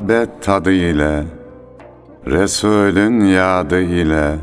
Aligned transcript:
muhabbet 0.00 0.42
tadı 0.42 0.72
ile, 0.72 1.24
Resulün 2.26 3.20
yadı 3.24 3.80
ile, 3.80 4.36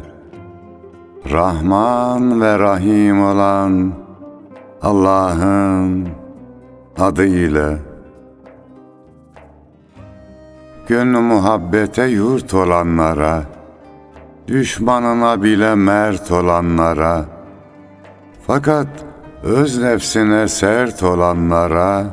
Rahman 1.31 2.41
ve 2.41 2.59
Rahim 2.59 3.23
olan 3.23 3.93
Allah'ın 4.81 6.07
adı 6.99 7.25
ile, 7.25 7.77
Gönlü 10.87 11.19
muhabbete 11.19 12.05
yurt 12.05 12.53
olanlara, 12.53 13.43
Düşmanına 14.47 15.43
bile 15.43 15.75
mert 15.75 16.31
olanlara, 16.31 17.25
Fakat 18.47 18.87
öz 19.43 19.81
nefsine 19.81 20.47
sert 20.47 21.03
olanlara, 21.03 22.05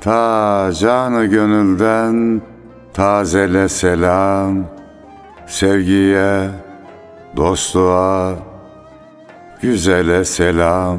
Ta 0.00 0.70
canı 0.72 1.24
gönülden 1.24 2.42
tazele 2.92 3.68
selam, 3.68 4.64
Sevgiye, 5.46 6.48
dostluğa, 7.36 8.34
güzele 9.62 10.24
selam. 10.24 10.98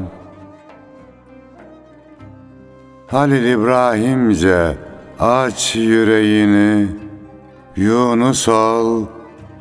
Halil 3.08 3.46
İbrahimce 3.46 4.78
aç 5.20 5.76
yüreğini, 5.76 6.88
Yunus 7.76 8.50
ol, 8.50 9.06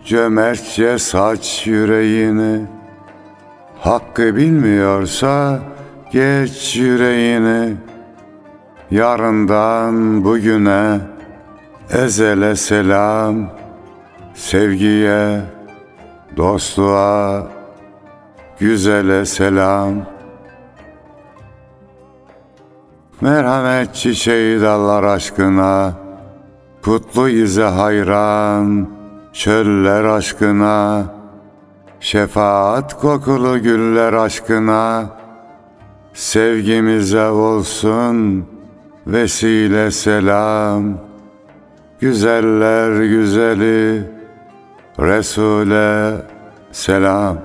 cömertçe 0.04 0.98
saç 0.98 1.66
yüreğini. 1.66 2.66
Hakkı 3.80 4.36
bilmiyorsa 4.36 5.60
geç 6.12 6.76
yüreğini, 6.76 7.76
Yarından 8.90 10.24
bugüne 10.24 11.00
ezele 11.90 12.56
selam, 12.56 13.50
sevgiye, 14.34 15.40
dostluğa, 16.36 17.46
güzele 18.58 19.26
selam. 19.26 19.94
Merhamet 23.20 23.94
çiçeği 23.94 24.60
dallar 24.60 25.02
aşkına, 25.02 25.92
Kutlu 26.82 27.28
ize 27.28 27.64
hayran, 27.64 28.88
çöller 29.32 30.04
aşkına, 30.04 31.04
Şefaat 32.00 33.00
kokulu 33.00 33.62
güller 33.62 34.12
aşkına, 34.12 35.04
Sevgimize 36.14 37.28
olsun 37.28 38.46
vesile 39.12 39.90
selam, 39.90 41.10
Güzeller 42.00 43.02
güzeli, 43.02 44.04
Resul'e 44.98 46.22
selam. 46.72 47.38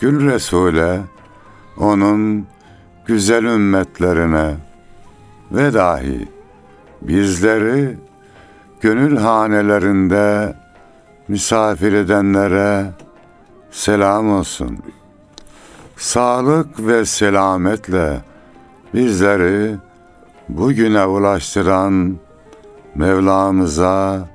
Gül 0.00 0.32
Resul'e, 0.32 1.00
onun 1.76 2.46
güzel 3.06 3.44
ümmetlerine 3.44 4.56
ve 5.52 5.74
dahi 5.74 6.37
bizleri 7.02 7.96
gönül 8.80 9.16
hanelerinde 9.16 10.54
misafir 11.28 11.92
edenlere 11.92 12.86
selam 13.70 14.30
olsun. 14.30 14.78
Sağlık 15.96 16.86
ve 16.86 17.04
selametle 17.04 18.20
bizleri 18.94 19.76
bugüne 20.48 21.06
ulaştıran 21.06 22.18
Mevlamıza 22.94 24.28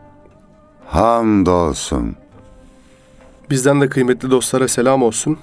hamdolsun. 0.85 2.15
Bizden 3.49 3.81
de 3.81 3.89
kıymetli 3.89 4.31
dostlara 4.31 4.67
selam 4.67 5.03
olsun. 5.03 5.37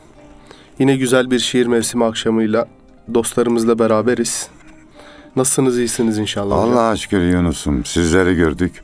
Yine 0.79 0.97
güzel 0.97 1.31
bir 1.31 1.39
şiir 1.39 1.67
mevsimi 1.67 2.05
akşamıyla 2.05 2.69
dostlarımızla 3.15 3.79
beraberiz. 3.79 4.49
Nasılsınız, 5.37 5.79
iyisiniz 5.79 6.19
inşallah 6.19 6.57
hocam? 6.57 6.73
Allah'a 6.73 6.97
şükür 6.97 7.21
Yunus'um 7.21 7.85
sizleri 7.85 8.35
gördük. 8.35 8.83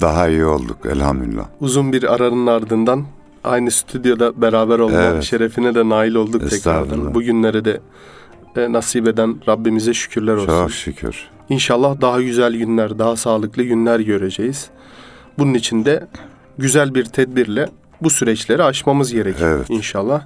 Daha 0.00 0.28
iyi 0.28 0.44
olduk 0.44 0.76
elhamdülillah. 0.86 1.46
Uzun 1.60 1.92
bir 1.92 2.14
aranın 2.14 2.46
ardından 2.46 3.04
aynı 3.44 3.70
stüdyoda 3.70 4.42
beraber 4.42 4.78
olma 4.78 5.00
Evet. 5.02 5.22
şerefine 5.22 5.74
de 5.74 5.88
nail 5.88 6.14
olduk 6.14 6.50
tekrardan. 6.50 7.14
Bugünleri 7.14 7.64
de 7.64 7.80
e, 8.56 8.72
nasip 8.72 9.08
eden 9.08 9.36
Rabbimize 9.48 9.94
şükürler 9.94 10.34
olsun. 10.34 10.46
Çok 10.46 10.70
şükür. 10.72 11.28
İnşallah 11.48 12.00
daha 12.00 12.22
güzel 12.22 12.56
günler, 12.56 12.98
daha 12.98 13.16
sağlıklı 13.16 13.62
günler 13.62 14.00
göreceğiz. 14.00 14.70
Bunun 15.38 15.54
için 15.54 15.84
de 15.84 16.06
güzel 16.58 16.94
bir 16.94 17.04
tedbirle 17.04 17.68
bu 18.02 18.10
süreçleri 18.10 18.62
aşmamız 18.62 19.12
gerekiyor 19.12 19.56
Evet. 19.58 19.70
inşallah. 19.70 20.22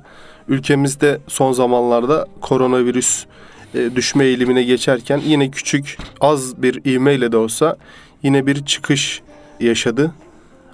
Ülkemizde 0.49 1.21
son 1.29 1.53
zamanlarda 1.53 2.27
koronavirüs 2.41 3.25
düşme 3.75 4.25
eğilimine 4.25 4.63
geçerken 4.63 5.21
yine 5.27 5.51
küçük 5.51 5.99
az 6.21 6.63
bir 6.63 6.85
ivmeyle 6.85 7.33
de 7.33 7.37
olsa 7.37 7.77
yine 8.23 8.47
bir 8.47 8.65
çıkış 8.65 9.23
yaşadı. 9.61 10.13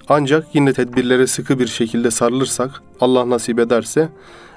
Ancak 0.09 0.47
yine 0.53 0.73
tedbirlere 0.73 1.27
sıkı 1.27 1.59
bir 1.59 1.67
şekilde 1.67 2.11
sarılırsak 2.11 2.71
Allah 3.01 3.29
nasip 3.29 3.59
ederse 3.59 4.09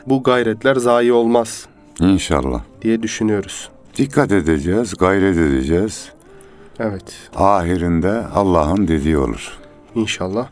bu 0.07 0.23
gayretler 0.23 0.77
zayi 0.77 1.13
olmaz 1.13 1.67
İnşallah. 2.01 2.61
diye 2.83 3.03
düşünüyoruz. 3.03 3.69
Dikkat 3.97 4.33
edeceğiz, 4.33 4.95
gayret 4.99 5.37
edeceğiz. 5.37 6.09
Evet. 6.79 7.03
Ahirinde 7.37 8.11
Allah'ın 8.35 8.89
dediği 8.89 9.19
olur. 9.19 9.59
İnşallah. 9.95 10.49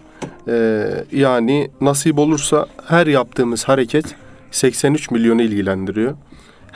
Ee, 0.49 1.05
yani 1.13 1.71
nasip 1.81 2.19
olursa 2.19 2.67
her 2.89 3.07
yaptığımız 3.07 3.65
hareket 3.65 4.05
83 4.51 5.11
milyonu 5.11 5.43
ilgilendiriyor. 5.43 6.15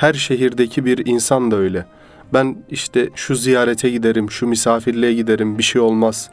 Her 0.01 0.13
şehirdeki 0.15 0.85
bir 0.85 1.07
insan 1.07 1.51
da 1.51 1.57
öyle. 1.57 1.87
Ben 2.33 2.57
işte 2.71 3.09
şu 3.15 3.35
ziyarete 3.35 3.91
giderim, 3.91 4.31
şu 4.31 4.47
misafirliğe 4.47 5.15
giderim, 5.15 5.59
bir 5.59 5.63
şey 5.63 5.83
olmaz 5.83 6.31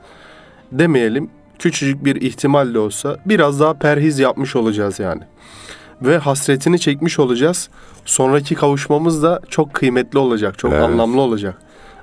demeyelim. 0.72 1.30
Küçücük 1.60 2.06
bir 2.06 2.16
ihtimal 2.22 2.74
de 2.74 2.80
olsa 2.80 3.18
biraz 3.26 3.60
daha 3.60 3.74
perhiz 3.74 4.20
yapmış 4.20 4.56
olacağız 4.56 5.00
yani. 5.00 5.22
Ve 6.02 6.18
hasretini 6.18 6.80
çekmiş 6.80 7.20
olacağız. 7.20 7.70
Sonraki 8.06 8.56
kavuşmamız 8.56 9.24
da 9.24 9.42
çok 9.50 9.74
kıymetli 9.74 10.20
olacak, 10.20 10.58
çok 10.58 10.72
Evet. 10.72 10.84
anlamlı 10.84 11.22
olacak 11.22 11.58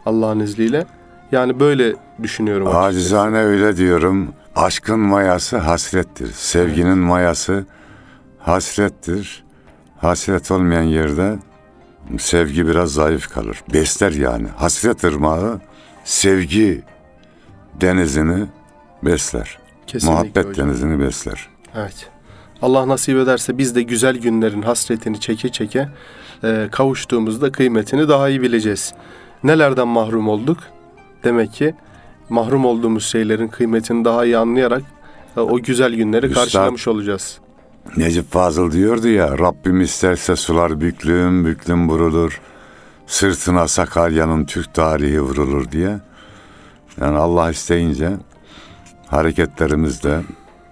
Allah'ın 0.07 0.41
izniyle. 0.41 0.87
Yani 1.33 1.61
böyle 1.61 1.95
düşünüyorum. 2.23 2.67
açıkçası. 2.67 2.87
Acizane 2.87 3.39
öyle 3.39 3.77
diyorum. 3.77 4.33
Aşkın 4.57 5.01
mayası 5.01 5.57
hasrettir. 5.57 6.33
Sevginin 6.33 6.99
mayası 6.99 7.67
hasrettir. 8.39 9.45
Hasret 9.97 10.51
olmayan 10.51 10.83
yerde 10.83 11.39
sevgi 12.19 12.67
biraz 12.67 12.93
zayıf 12.93 13.29
kalır. 13.35 13.63
Besler 13.73 14.13
yani. 14.13 14.49
Hasret 14.57 15.05
ırmağı 15.05 15.61
sevgi 16.05 16.83
denizini 17.81 18.47
besler. 19.03 19.59
Kesinlikle 19.87 20.15
Muhabbet 20.23 20.47
hocam. 20.47 20.69
denizini 20.69 21.01
besler. 21.01 21.49
Evet. 21.75 22.11
Allah 22.63 22.89
nasip 22.89 23.17
ederse 23.19 23.59
biz 23.59 23.75
de 23.75 23.83
güzel 23.83 24.17
günlerin 24.17 24.63
hasretini 24.63 25.21
çeke 25.21 25.49
çeke 25.49 25.89
e, 26.45 26.69
kavuştuğumuzda 26.73 27.53
kıymetini 27.53 28.09
daha 28.09 28.29
iyi 28.29 28.43
bileceğiz. 28.43 28.95
Nelerden 29.45 29.89
mahrum 29.89 30.29
olduk? 30.29 30.59
Demek 31.25 31.53
ki 31.53 31.75
mahrum 32.29 32.65
olduğumuz 32.65 33.07
şeylerin 33.07 33.49
kıymetini 33.49 34.05
daha 34.05 34.25
iyi 34.25 34.37
anlayarak 34.39 34.83
e, 35.37 35.41
o 35.41 35.59
güzel 35.63 35.95
günleri 35.95 36.27
Üstad- 36.27 36.35
karşılamış 36.35 36.89
olacağız. 36.89 37.39
Necip 37.97 38.33
Fazıl 38.33 38.73
diyordu 38.73 39.09
ya 39.09 39.39
Rabbim 39.39 39.81
isterse 39.81 40.37
sular 40.37 40.81
büklüm 40.81 41.45
büklüm 41.45 41.89
vurulur. 41.89 42.41
Sırtına 43.07 43.69
Sakarya'nın 43.69 44.45
Türk 44.45 44.75
tarihi 44.75 45.21
vurulur 45.21 45.71
diye. 45.71 45.99
Yani 47.01 47.19
Allah 47.19 47.51
isteyince 47.51 48.11
hareketlerimizde, 49.07 50.21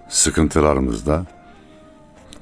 sıkıntılarımızda 0.09 1.25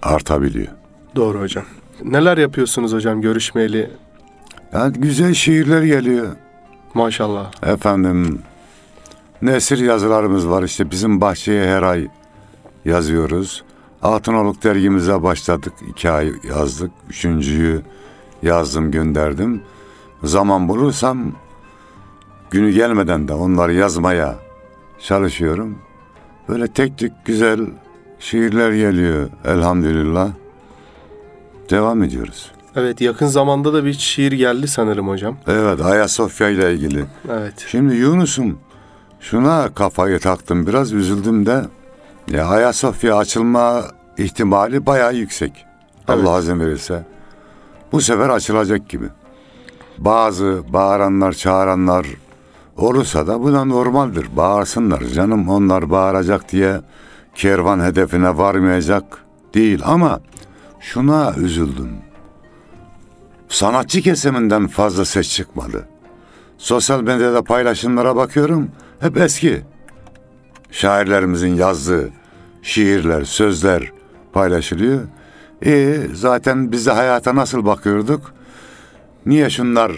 artabiliyor. 0.02 0.68
Doğru 1.16 1.40
hocam. 1.42 1.66
Neler 2.04 2.38
yapıyorsunuz 2.38 2.94
hocam 2.94 3.22
görüşmeyeli? 3.22 3.92
Yani 4.74 4.94
güzel 4.94 5.34
şiirler 5.34 5.82
geliyor. 5.84 6.28
Maşallah. 6.94 7.52
Efendim 7.64 8.42
nesir 9.42 9.78
yazılarımız 9.78 10.50
var 10.50 10.64
işte 10.64 10.92
bizim 10.92 11.22
bahçeye 11.22 11.68
her 11.76 11.84
ay 11.84 12.08
yazıyoruz. 12.86 13.64
Altınoluk 14.01 14.63
dergimize 14.63 15.24
başladık. 15.24 15.74
iki 15.89 16.09
ay 16.12 16.31
yazdık. 16.50 16.92
Üçüncüyü 17.09 17.81
yazdım 18.44 18.92
gönderdim. 18.92 19.62
Zaman 20.24 20.68
bulursam 20.69 21.31
günü 22.51 22.71
gelmeden 22.71 23.27
de 23.27 23.33
onları 23.33 23.74
yazmaya 23.74 24.36
çalışıyorum. 25.00 25.77
Böyle 26.50 26.68
tek 26.68 26.98
tek 26.98 27.12
güzel 27.25 27.59
şiirler 28.19 28.71
geliyor 28.71 29.30
elhamdülillah. 29.45 30.30
Devam 31.69 32.03
ediyoruz. 32.03 32.51
Evet 32.75 33.01
yakın 33.01 33.27
zamanda 33.27 33.74
da 33.74 33.86
bir 33.86 33.94
şiir 33.94 34.31
geldi 34.31 34.68
sanırım 34.68 35.07
hocam. 35.09 35.38
Evet 35.48 35.81
Ayasofya 35.81 36.50
ile 36.50 36.74
ilgili. 36.74 37.06
Evet. 37.31 37.65
Şimdi 37.68 37.95
Yunus'um 37.95 38.57
şuna 39.19 39.74
kafayı 39.74 40.19
taktım 40.19 40.68
biraz 40.68 40.94
üzüldüm 40.94 41.45
de 41.45 41.62
ya 42.31 42.48
Ayasofya 42.48 43.18
açılma 43.18 43.83
ihtimali 44.18 44.86
bayağı 44.86 45.16
yüksek. 45.16 45.66
Evet. 46.10 46.28
Allah 46.28 46.39
izin 46.39 46.60
verirse. 46.60 47.06
Bu 47.92 48.01
sefer 48.01 48.30
açılacak 48.30 48.89
gibi. 48.89 49.06
Bazı 49.98 50.63
bağıranlar, 50.69 51.33
çağıranlar 51.33 52.07
olursa 52.78 53.28
da 53.28 53.44
bu 53.44 53.54
da 53.54 53.66
normaldir. 53.66 54.28
Bağırsınlar 54.36 55.01
canım 55.01 55.50
onlar 55.50 55.89
bağıracak 55.89 56.51
diye 56.51 56.81
kervan 57.36 57.80
hedefine 57.80 58.38
varmayacak 58.38 59.04
değil 59.54 59.81
ama 59.86 60.22
şuna 60.80 61.34
üzüldüm. 61.38 61.92
Sanatçı 63.50 64.01
kesiminden 64.01 64.68
fazla 64.68 65.06
ses 65.06 65.30
çıkmadı. 65.30 65.88
Sosyal 66.57 67.01
medyada 67.01 67.42
paylaşımlara 67.42 68.16
bakıyorum. 68.16 68.69
Hep 69.00 69.18
eski. 69.18 69.62
Şairlerimizin 70.72 71.56
yazdığı 71.56 72.21
şiirler, 72.62 73.24
sözler 73.24 73.92
paylaşılıyor. 74.34 75.02
E 75.66 75.98
zaten 76.13 76.72
biz 76.72 76.86
de 76.86 76.92
hayata 76.92 77.36
nasıl 77.36 77.66
bakıyorduk? 77.66 78.34
Niye 79.25 79.50
şunlar 79.50 79.92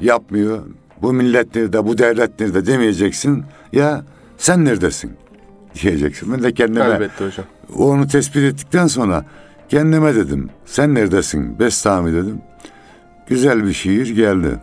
yapmıyor? 0.00 0.58
Bu 1.02 1.12
millet 1.12 1.54
nerede, 1.54 1.86
bu 1.86 1.98
devlet 1.98 2.40
nerede 2.40 2.66
demeyeceksin. 2.66 3.44
Ya 3.72 4.04
sen 4.38 4.64
neredesin 4.64 5.12
diyeceksin. 5.82 6.32
Ben 6.32 6.42
de 6.42 6.54
kendime 6.54 6.84
Elbette 6.84 7.24
hocam. 7.24 7.46
onu 7.76 8.06
tespit 8.08 8.44
ettikten 8.44 8.86
sonra 8.86 9.24
kendime 9.68 10.14
dedim. 10.14 10.50
Sen 10.66 10.94
neredesin 10.94 11.58
Bestami 11.58 12.12
dedim. 12.12 12.40
Güzel 13.26 13.64
bir 13.64 13.72
şiir 13.72 14.14
geldi. 14.14 14.58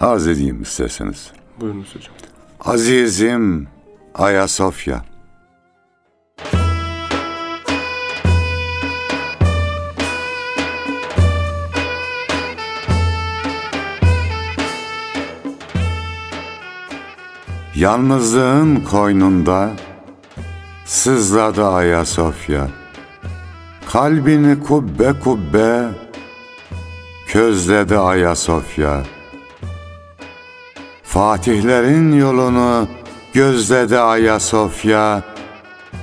Arz 0.00 0.26
edeyim 0.26 0.62
isterseniz. 0.62 1.30
Buyurunuz 1.60 1.94
hocam. 1.96 2.14
Azizim 2.60 3.68
Ayasofya. 4.14 5.04
Yalnızlığın 17.74 18.76
koynunda 18.76 19.70
sızladı 20.84 21.66
Ayasofya. 21.68 22.68
Kalbini 23.92 24.60
kubbe 24.60 25.12
kubbe 25.24 25.88
közledi 27.28 27.98
Ayasofya. 27.98 29.02
Fatihlerin 31.02 32.12
yolunu 32.12 32.88
gözledi 33.32 33.98
Ayasofya. 33.98 35.22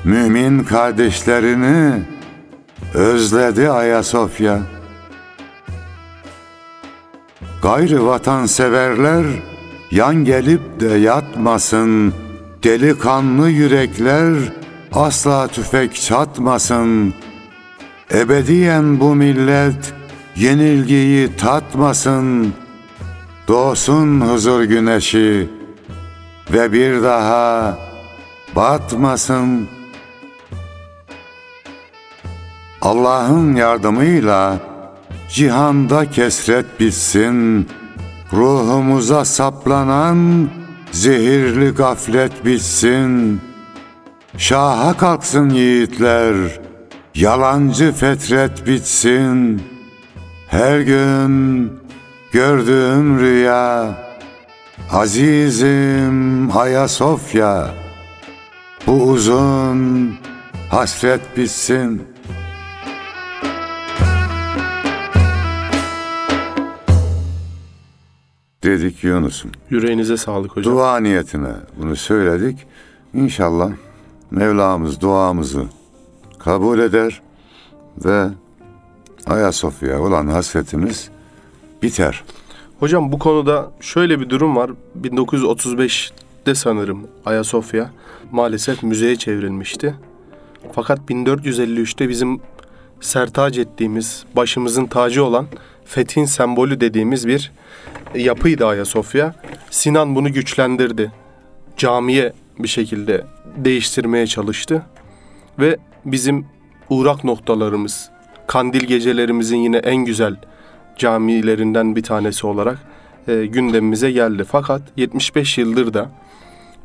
Mümin 0.04 0.64
kardeşlerini 0.64 2.04
özledi 2.94 3.70
Ayasofya. 3.70 4.60
Gayrı 7.62 8.06
vatanseverler 8.06 9.26
yan 9.92 10.16
gelip 10.26 10.80
de 10.80 10.88
yatmasın. 11.40 12.14
Delikanlı 12.64 13.50
yürekler 13.50 14.34
asla 14.94 15.48
tüfek 15.48 15.96
çatmasın. 15.96 17.14
Ebediyen 18.14 19.00
bu 19.00 19.16
millet 19.16 19.94
yenilgiyi 20.36 21.36
tatmasın.'' 21.36 22.54
Doğsun 23.48 24.22
huzur 24.22 24.64
güneşi 24.64 25.50
ve 26.54 26.72
bir 26.72 27.04
daha 27.04 27.78
batmasın. 28.56 29.68
Allah'ın 32.82 33.56
yardımıyla 33.56 34.58
cihanda 35.30 36.12
kesret 36.12 36.80
bitsin. 36.80 37.68
Ruhumuza 38.34 39.26
saplanan 39.26 40.50
zehirli 40.92 41.70
gaflet 41.70 42.46
bitsin. 42.46 43.42
Şaha 44.38 44.98
kalksın 44.98 45.50
yiğitler, 45.50 46.36
yalancı 47.16 47.92
fetret 47.92 48.68
bitsin. 48.68 49.62
Her 50.48 50.80
gün 50.80 51.80
Gördüğüm 52.32 53.20
rüya 53.20 53.96
Azizim 54.92 56.58
Ayasofya 56.58 57.72
Bu 58.88 58.92
uzun 58.92 60.16
hasret 60.70 61.38
bitsin 61.38 62.02
Dedik 68.70 69.04
Yunus'um. 69.04 69.52
Yüreğinize 69.70 70.18
sağlık 70.18 70.58
hocam. 70.58 70.74
Dua 70.74 71.00
niyetine 71.00 71.52
bunu 71.78 71.96
söyledik. 71.96 72.58
İnşallah 73.14 73.72
Mevlamız 74.32 75.02
duamızı 75.02 75.64
kabul 76.40 76.80
eder 76.80 77.22
ve 78.06 78.28
Ayasofya 79.26 80.02
olan 80.02 80.28
hasretimiz 80.28 81.10
biter. 81.84 82.24
Hocam 82.80 83.12
bu 83.12 83.20
konuda 83.20 83.72
şöyle 83.82 84.20
bir 84.20 84.30
durum 84.30 84.56
var. 84.56 84.72
1935'te 85.02 86.56
sanırım 86.56 87.08
Ayasofya 87.26 87.92
maalesef 88.32 88.84
müzeye 88.84 89.16
çevrilmişti. 89.16 89.96
Fakat 90.72 91.00
1453'te 91.10 92.10
bizim 92.10 92.42
sertac 93.02 93.62
ettiğimiz, 93.62 94.26
başımızın 94.36 94.86
tacı 94.86 95.26
olan 95.26 95.46
fethin 95.86 96.26
sembolü 96.26 96.82
dediğimiz 96.82 97.28
bir 97.28 97.52
yapıydı 98.16 98.66
Ayasofya. 98.68 99.36
Sinan 99.70 100.16
bunu 100.16 100.34
güçlendirdi. 100.34 101.12
Camiye 101.78 102.34
bir 102.60 102.68
şekilde 102.68 103.26
değiştirmeye 103.58 104.28
çalıştı. 104.28 104.84
Ve 105.60 105.78
bizim 106.06 106.46
uğrak 106.90 107.24
noktalarımız, 107.24 108.10
kandil 108.48 108.84
gecelerimizin 108.84 109.58
yine 109.58 109.78
en 109.78 110.06
güzel 110.06 110.36
camilerinden 110.98 111.96
bir 111.96 112.04
tanesi 112.04 112.48
olarak 112.48 112.78
e, 113.28 113.46
gündemimize 113.46 114.12
geldi. 114.12 114.44
Fakat 114.44 114.82
75 114.98 115.58
yıldır 115.58 115.94
da 115.94 116.10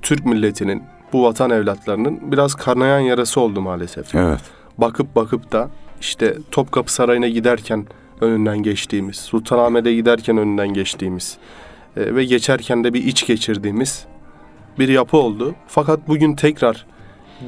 Türk 0.03 0.27
milletinin, 0.27 0.83
bu 1.13 1.25
vatan 1.25 1.51
evlatlarının 1.51 2.33
biraz 2.33 2.55
kanayan 2.55 3.01
yarası 3.01 3.41
oldu 3.41 3.61
maalesef. 3.61 4.15
Evet. 4.15 4.41
Bakıp 4.79 5.17
bakıp 5.17 5.53
da 5.53 5.71
işte 6.01 6.35
Topkapı 6.51 6.93
Sarayı'na 6.93 7.29
giderken 7.29 7.87
önünden 8.21 8.59
geçtiğimiz, 8.59 9.17
Sultanahmet'e 9.17 9.95
giderken 9.95 10.37
önünden 10.37 10.69
geçtiğimiz 10.69 11.39
e, 11.97 12.15
ve 12.15 12.25
geçerken 12.25 12.85
de 12.85 12.95
bir 12.95 13.05
iç 13.05 13.27
geçirdiğimiz 13.27 14.05
bir 14.79 14.89
yapı 14.89 15.17
oldu. 15.17 15.55
Fakat 15.67 16.09
bugün 16.09 16.35
tekrar 16.35 16.87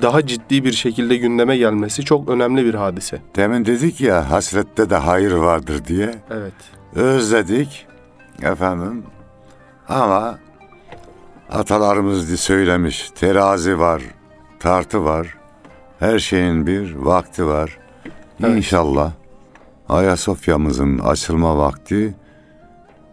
daha 0.03 0.27
ciddi 0.27 0.65
bir 0.65 0.73
şekilde 0.73 1.17
gündeme 1.17 1.57
gelmesi 1.57 2.05
çok 2.05 2.29
önemli 2.29 2.65
bir 2.65 2.75
hadise. 2.75 3.21
Demin 3.37 3.65
dedik 3.65 4.01
ya 4.01 4.31
hasrette 4.31 4.91
de 4.91 4.97
hayır 4.97 5.33
vardır 5.33 5.85
diye. 5.85 6.15
Evet. 6.31 6.55
Özledik 6.95 7.87
efendim 8.43 9.03
ama 9.89 10.39
atalarımız 11.51 12.41
söylemiş 12.41 13.11
terazi 13.11 13.79
var, 13.79 14.03
tartı 14.61 15.05
var. 15.05 15.37
Her 15.99 16.19
şeyin 16.19 16.67
bir 16.67 16.95
vakti 16.95 17.47
var. 17.47 17.79
Evet. 18.41 18.57
İnşallah 18.57 19.13
Ayasofya'mızın 19.89 20.99
açılma 20.99 21.59
vakti 21.59 22.15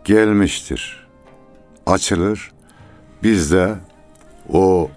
gelmiştir. 0.03 1.08
Açılır. 1.86 2.51
Biz 3.24 3.51
de 3.51 3.75
o 4.50 4.89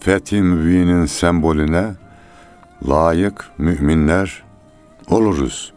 Fethi 0.00 0.42
Mübin'in 0.42 1.06
sembolüne 1.06 1.94
layık 2.88 3.50
müminler 3.58 4.42
oluruz. 5.10 5.72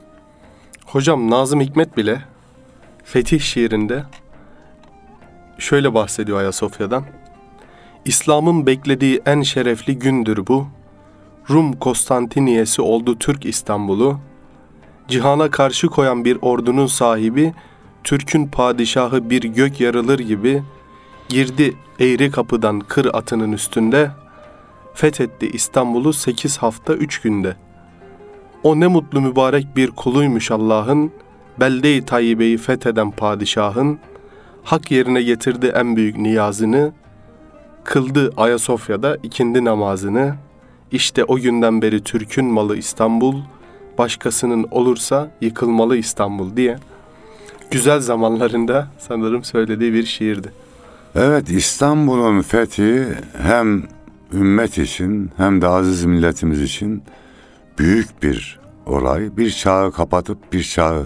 Hocam 0.86 1.30
Nazım 1.30 1.62
Hikmet 1.62 1.98
bile 1.98 2.22
Fetih 3.04 3.40
şiirinde 3.40 4.04
şöyle 5.58 5.94
bahsediyor 5.94 6.40
Ayasofya'dan. 6.40 7.06
İslam'ın 8.06 8.66
beklediği 8.66 9.22
en 9.26 9.42
şerefli 9.42 10.00
gündür 10.00 10.48
bu. 10.48 10.68
Rum 11.50 11.74
Konstantiniyesi 11.74 12.82
oldu 12.82 13.20
Türk 13.20 13.46
İstanbul'u. 13.46 14.20
Cihana 15.10 15.52
karşı 15.52 15.88
koyan 15.88 16.26
bir 16.26 16.38
ordunun 16.42 16.88
sahibi, 16.88 17.54
Türk'ün 18.04 18.48
padişahı 18.48 19.30
bir 19.30 19.44
gök 19.44 19.82
yarılır 19.82 20.20
gibi 20.20 20.64
girdi 21.30 21.76
eğri 22.00 22.32
kapıdan 22.32 22.80
kır 22.80 23.10
atının 23.14 23.52
üstünde. 23.52 24.12
fethetti 24.94 25.50
İstanbul'u 25.50 26.14
8 26.14 26.58
hafta 26.58 26.94
3 26.94 27.22
günde. 27.22 27.56
O 28.64 28.80
ne 28.80 28.88
mutlu 28.88 29.22
mübarek 29.22 29.76
bir 29.76 29.92
kuluymuş 29.92 30.52
Allah'ın, 30.52 31.12
belde-i 31.60 32.06
tayyibeyi 32.06 32.58
fetheden 32.58 33.12
padişahın, 33.12 34.00
hak 34.64 34.92
yerine 34.92 35.22
getirdi 35.24 35.74
en 35.76 35.96
büyük 35.96 36.18
niyazını, 36.18 36.92
kıldı 37.84 38.34
Ayasofya'da 38.38 39.18
ikindi 39.24 39.66
namazını, 39.66 40.36
işte 40.92 41.24
o 41.24 41.36
günden 41.36 41.82
beri 41.82 42.04
Türk'ün 42.04 42.46
malı 42.46 42.78
İstanbul, 42.78 43.36
başkasının 44.00 44.68
olursa 44.72 45.32
yıkılmalı 45.42 45.98
İstanbul 45.98 46.56
diye 46.56 46.78
güzel 47.72 48.00
zamanlarında 48.00 48.88
sanırım 48.98 49.44
söylediği 49.44 49.94
bir 49.94 50.06
şiirdi. 50.06 50.54
Evet 51.16 51.50
İstanbul'un 51.50 52.42
fethi 52.42 53.08
hem 53.42 53.84
ümmet 54.34 54.78
için 54.78 55.32
hem 55.38 55.62
de 55.62 55.68
aziz 55.68 56.06
milletimiz 56.06 56.62
için 56.62 57.04
büyük 57.78 58.24
bir 58.24 58.60
olay. 58.86 59.38
Bir 59.38 59.52
çağı 59.52 59.92
kapatıp 59.92 60.54
bir 60.54 60.64
çağı 60.64 61.06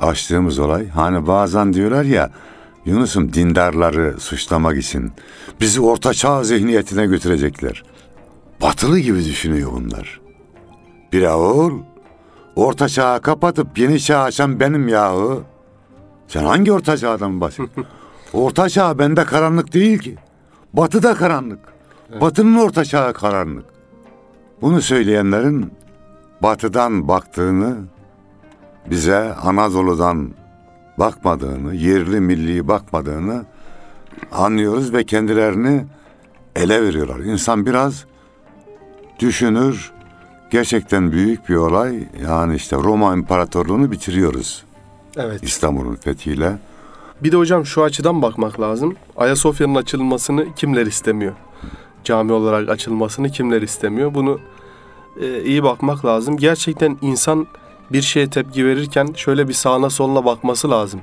açtığımız 0.00 0.58
olay. 0.58 0.88
Hani 0.88 1.26
bazen 1.26 1.72
diyorlar 1.72 2.04
ya 2.04 2.30
Yunus'um 2.84 3.32
dindarları 3.32 4.20
suçlamak 4.20 4.78
için 4.78 5.12
bizi 5.60 5.80
orta 5.80 6.14
çağ 6.14 6.44
zihniyetine 6.44 7.06
götürecekler. 7.06 7.82
Batılı 8.62 8.98
gibi 8.98 9.24
düşünüyor 9.24 9.70
bunlar. 9.72 10.20
Bir 11.12 11.22
oğul 11.22 11.91
orta 12.56 12.88
çağı 12.88 13.22
kapatıp 13.22 13.78
yeni 13.78 14.00
çağ 14.00 14.22
açan 14.22 14.60
benim 14.60 14.88
yahu. 14.88 15.42
Sen 16.28 16.44
hangi 16.44 16.72
orta 16.72 16.96
çağdan 16.96 17.40
bahsediyorsun? 17.40 17.86
orta 18.32 18.68
çağ 18.68 18.98
bende 18.98 19.24
karanlık 19.24 19.74
değil 19.74 19.98
ki. 19.98 20.16
Batı 20.72 21.02
da 21.02 21.14
karanlık. 21.14 21.58
Batının 22.20 22.58
orta 22.58 22.84
çağı 22.84 23.12
karanlık. 23.12 23.64
Bunu 24.62 24.82
söyleyenlerin 24.82 25.72
batıdan 26.42 27.08
baktığını, 27.08 27.76
bize 28.90 29.34
Anadolu'dan 29.34 30.30
bakmadığını, 30.98 31.74
yerli 31.74 32.20
milli 32.20 32.68
bakmadığını 32.68 33.44
anlıyoruz 34.32 34.92
ve 34.92 35.04
kendilerini 35.04 35.84
ele 36.56 36.82
veriyorlar. 36.82 37.18
İnsan 37.18 37.66
biraz 37.66 38.04
düşünür, 39.18 39.92
gerçekten 40.52 41.12
büyük 41.12 41.48
bir 41.48 41.54
olay. 41.54 41.98
Yani 42.24 42.56
işte 42.56 42.76
Roma 42.76 43.14
İmparatorluğunu 43.14 43.90
bitiriyoruz 43.90 44.64
Evet. 45.16 45.42
İstanbul'un 45.42 45.94
fethiyle. 45.94 46.58
Bir 47.22 47.32
de 47.32 47.36
hocam 47.36 47.66
şu 47.66 47.82
açıdan 47.82 48.22
bakmak 48.22 48.60
lazım. 48.60 48.96
Ayasofya'nın 49.16 49.74
açılmasını 49.74 50.54
kimler 50.54 50.86
istemiyor? 50.86 51.32
Cami 52.04 52.32
olarak 52.32 52.68
açılmasını 52.68 53.30
kimler 53.30 53.62
istemiyor? 53.62 54.14
Bunu 54.14 54.40
e, 55.20 55.42
iyi 55.42 55.62
bakmak 55.62 56.04
lazım. 56.04 56.36
Gerçekten 56.36 56.98
insan 57.02 57.46
bir 57.92 58.02
şeye 58.02 58.30
tepki 58.30 58.66
verirken 58.66 59.08
şöyle 59.16 59.48
bir 59.48 59.52
sağına 59.52 59.90
soluna 59.90 60.24
bakması 60.24 60.70
lazım. 60.70 61.00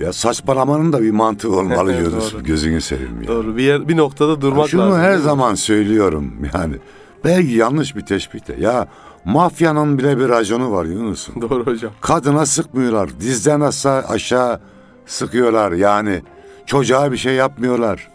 Ya 0.00 0.12
saçmalamanın 0.12 0.92
da 0.92 1.02
bir 1.02 1.10
mantığı 1.10 1.56
olmalı 1.56 1.92
Evet, 1.98 2.12
doğru. 2.12 2.44
Gözünü 2.44 2.80
seveyim. 2.80 3.26
Doğru. 3.26 3.56
Bir 3.56 3.62
yer, 3.62 3.88
bir 3.88 3.96
noktada 3.96 4.40
durmak 4.40 4.68
Şunu 4.68 4.82
lazım. 4.82 4.98
her 5.00 5.08
değil 5.10 5.18
mi? 5.18 5.24
zaman 5.24 5.54
söylüyorum 5.54 6.32
yani. 6.54 6.74
Belki 7.24 7.52
yanlış 7.52 7.96
bir 7.96 8.00
teşbih 8.06 8.48
de. 8.48 8.56
Ya 8.60 8.86
mafyanın 9.24 9.98
bile 9.98 10.18
bir 10.18 10.28
raconu 10.28 10.72
var 10.72 10.84
Yunus'um. 10.84 11.42
Doğru 11.50 11.66
hocam. 11.66 11.92
Kadına 12.00 12.46
sıkmıyorlar. 12.46 13.20
Dizden 13.20 13.60
aşağı, 13.60 14.02
aşağı 14.08 14.60
sıkıyorlar 15.06 15.72
yani. 15.72 16.22
Çocuğa 16.66 17.12
bir 17.12 17.16
şey 17.16 17.34
yapmıyorlar. 17.34 18.08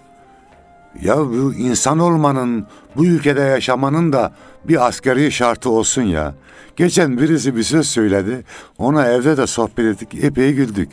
Ya 1.01 1.17
bu 1.17 1.53
insan 1.53 1.99
olmanın, 1.99 2.67
bu 2.95 3.05
ülkede 3.05 3.41
yaşamanın 3.41 4.13
da 4.13 4.31
bir 4.67 4.87
askeri 4.87 5.31
şartı 5.31 5.69
olsun 5.69 6.01
ya. 6.01 6.35
Geçen 6.75 7.17
birisi 7.17 7.55
bir 7.55 7.63
söz 7.63 7.87
söyledi. 7.87 8.43
Ona 8.77 9.05
evde 9.07 9.37
de 9.37 9.47
sohbet 9.47 9.85
ettik. 9.85 10.23
Epey 10.23 10.53
güldük. 10.53 10.89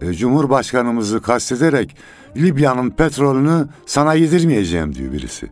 E, 0.00 0.12
Cumhurbaşkanımızı 0.12 1.22
kastederek 1.22 1.96
Libya'nın 2.36 2.90
petrolünü 2.90 3.66
sana 3.86 4.14
yedirmeyeceğim 4.14 4.94
diyor 4.94 5.12
birisi. 5.12 5.50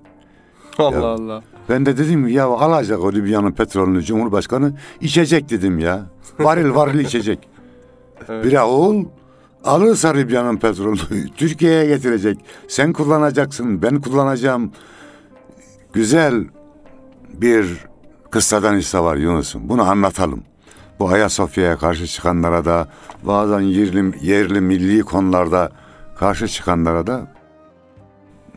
Allah 0.79 0.97
Ya- 0.97 1.03
Allah. 1.03 1.43
Ben 1.69 1.87
de 1.87 1.97
dedim 1.99 2.29
ya 2.29 2.47
alacak 2.47 3.01
o 3.01 3.13
Libya'nın 3.13 3.53
petrolünü 3.53 4.03
Cumhurbaşkanı 4.03 4.73
içecek 5.01 5.51
dedim 5.51 5.79
ya. 5.79 6.07
Varil 6.39 6.75
varil 6.75 6.99
içecek. 6.99 7.49
Evet. 8.29 8.45
Bir 8.45 8.57
oğul 8.57 9.05
alırsa 9.65 10.09
Libya'nın 10.09 10.57
petrolünü 10.57 11.29
Türkiye'ye 11.37 11.87
getirecek. 11.87 12.39
Sen 12.69 12.93
kullanacaksın 12.93 13.83
ben 13.83 14.01
kullanacağım. 14.01 14.73
Güzel 15.93 16.45
bir 17.33 17.67
kıssadan 18.31 18.77
hisse 18.77 18.99
var 18.99 19.17
Yunus'um. 19.17 19.69
Bunu 19.69 19.83
anlatalım. 19.83 20.43
Bu 20.99 21.09
Ayasofya'ya 21.09 21.77
karşı 21.77 22.07
çıkanlara 22.07 22.65
da 22.65 22.89
bazen 23.23 23.61
yerli, 23.61 24.27
yerli 24.27 24.61
milli 24.61 25.01
konularda 25.01 25.73
karşı 26.17 26.49
çıkanlara 26.49 27.07
da 27.07 27.27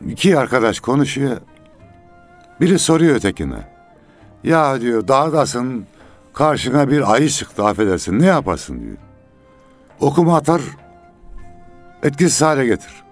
iki 0.08 0.38
arkadaş 0.38 0.80
konuşuyor. 0.80 1.36
Biri 2.62 2.78
soruyor 2.78 3.14
ötekine. 3.14 3.68
Ya 4.44 4.80
diyor 4.80 5.08
dağdasın 5.08 5.86
karşına 6.32 6.90
bir 6.90 7.12
ayı 7.12 7.28
çıktı 7.28 7.64
affedersin 7.64 8.20
ne 8.20 8.26
yaparsın 8.26 8.80
diyor. 8.80 8.96
Okumu 10.00 10.36
atar 10.36 10.60
etkisiz 12.02 12.42
hale 12.42 12.66
getir. 12.66 13.02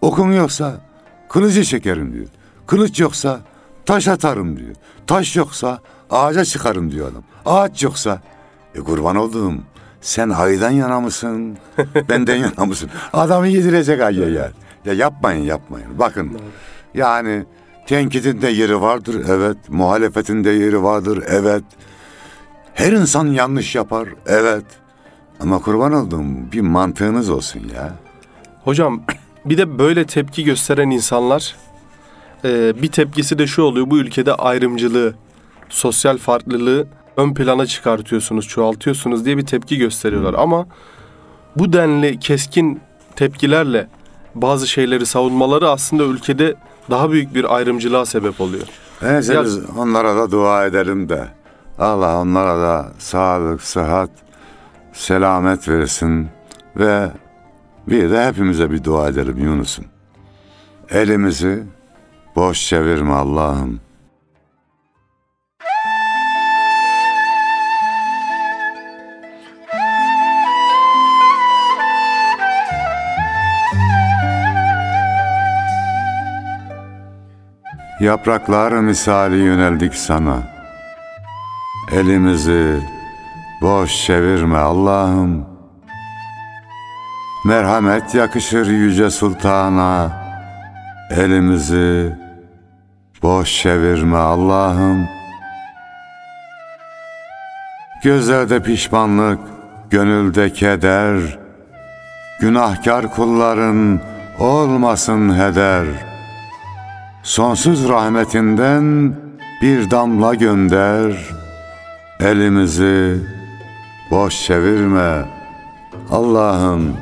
Okum 0.00 0.36
yoksa 0.36 0.80
kılıcı 1.28 1.64
çekerim 1.64 2.12
diyor. 2.12 2.26
Kılıç 2.66 3.00
yoksa 3.00 3.40
taş 3.86 4.08
atarım 4.08 4.56
diyor. 4.58 4.74
Taş 5.06 5.36
yoksa 5.36 5.80
ağaca 6.10 6.44
çıkarım 6.44 6.90
diyor 6.90 7.12
adam. 7.12 7.22
Ağaç 7.46 7.82
yoksa 7.82 8.20
e 8.74 8.80
kurban 8.80 9.16
olduğum 9.16 9.54
sen 10.00 10.28
aydan 10.28 10.70
yana 10.70 11.00
mısın? 11.00 11.58
Benden 12.08 12.36
yana 12.36 12.66
mısın? 12.66 12.90
Adamı 13.12 13.48
yedirecek 13.48 14.00
ayıya 14.00 14.28
ya. 14.28 14.50
Ya 14.84 14.92
yapmayın 14.92 15.44
yapmayın. 15.44 15.98
Bakın 15.98 16.38
yani 16.94 17.44
tenkidin 17.88 18.42
de 18.42 18.48
yeri 18.48 18.80
vardır 18.80 19.24
evet. 19.28 19.56
Muhalefetin 19.68 20.44
de 20.44 20.50
yeri 20.50 20.82
vardır 20.82 21.24
evet. 21.26 21.64
Her 22.74 22.92
insan 22.92 23.26
yanlış 23.26 23.74
yapar 23.74 24.08
evet. 24.26 24.64
Ama 25.40 25.58
kurban 25.58 25.92
olduğum 25.92 26.52
bir 26.52 26.60
mantığınız 26.60 27.30
olsun 27.30 27.60
ya. 27.74 27.94
Hocam 28.64 29.02
bir 29.44 29.58
de 29.58 29.78
böyle 29.78 30.06
tepki 30.06 30.44
gösteren 30.44 30.90
insanlar 30.90 31.56
e, 32.44 32.82
bir 32.82 32.88
tepkisi 32.88 33.38
de 33.38 33.46
şu 33.46 33.62
oluyor. 33.62 33.90
Bu 33.90 33.98
ülkede 33.98 34.34
ayrımcılığı, 34.34 35.14
sosyal 35.68 36.18
farklılığı 36.18 36.86
ön 37.16 37.34
plana 37.34 37.66
çıkartıyorsunuz, 37.66 38.48
çoğaltıyorsunuz 38.48 39.24
diye 39.24 39.38
bir 39.38 39.46
tepki 39.46 39.78
gösteriyorlar. 39.78 40.34
Ama 40.34 40.66
bu 41.56 41.72
denli 41.72 42.18
keskin 42.20 42.80
tepkilerle 43.16 43.88
bazı 44.34 44.68
şeyleri 44.68 45.06
savunmaları 45.06 45.70
aslında 45.70 46.04
ülkede 46.04 46.54
daha 46.90 47.10
büyük 47.10 47.34
bir 47.34 47.54
ayrımcılığa 47.56 48.06
sebep 48.06 48.40
oluyor. 48.40 48.66
Neyse 49.02 49.34
Ya- 49.34 49.44
biz 49.44 49.58
onlara 49.78 50.16
da 50.16 50.30
dua 50.30 50.66
edelim 50.66 51.08
de 51.08 51.28
Allah 51.78 52.20
onlara 52.20 52.60
da 52.60 52.92
sağlık, 52.98 53.62
sıhhat, 53.62 54.10
selamet 54.92 55.68
versin 55.68 56.28
ve 56.76 57.10
bir 57.88 58.10
de 58.10 58.26
hepimize 58.26 58.70
bir 58.70 58.84
dua 58.84 59.08
edelim 59.08 59.38
Yunus'um. 59.44 59.84
Elimizi 60.90 61.62
boş 62.36 62.66
çevirme 62.68 63.12
Allah'ım. 63.12 63.80
Yapraklar 78.00 78.72
misali 78.72 79.36
yöneldik 79.36 79.94
sana. 79.94 80.42
Elimizi 81.92 82.80
boş 83.62 84.04
çevirme 84.04 84.58
Allah'ım. 84.58 85.46
Merhamet 87.44 88.14
yakışır 88.14 88.66
yüce 88.66 89.10
sultana. 89.10 90.12
Elimizi 91.10 92.16
boş 93.22 93.62
çevirme 93.62 94.16
Allah'ım. 94.16 95.08
Gözlerde 98.04 98.62
pişmanlık, 98.62 99.40
gönülde 99.90 100.52
keder. 100.52 101.38
Günahkar 102.40 103.14
kulların 103.14 104.00
olmasın 104.38 105.38
heder. 105.38 106.07
Sonsuz 107.28 107.88
rahmetinden 107.88 109.14
bir 109.62 109.90
damla 109.90 110.34
gönder. 110.34 111.16
Elimizi 112.20 113.18
boş 114.10 114.44
çevirme 114.44 115.24
Allah'ım. 116.10 116.96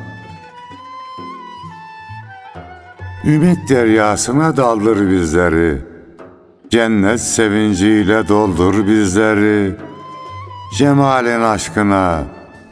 Ümit 3.24 3.68
deryasına 3.68 4.56
daldır 4.56 5.10
bizleri. 5.10 5.82
Cennet 6.70 7.20
sevinciyle 7.20 8.28
doldur 8.28 8.86
bizleri. 8.86 9.76
Cemalin 10.78 11.40
aşkına 11.40 12.22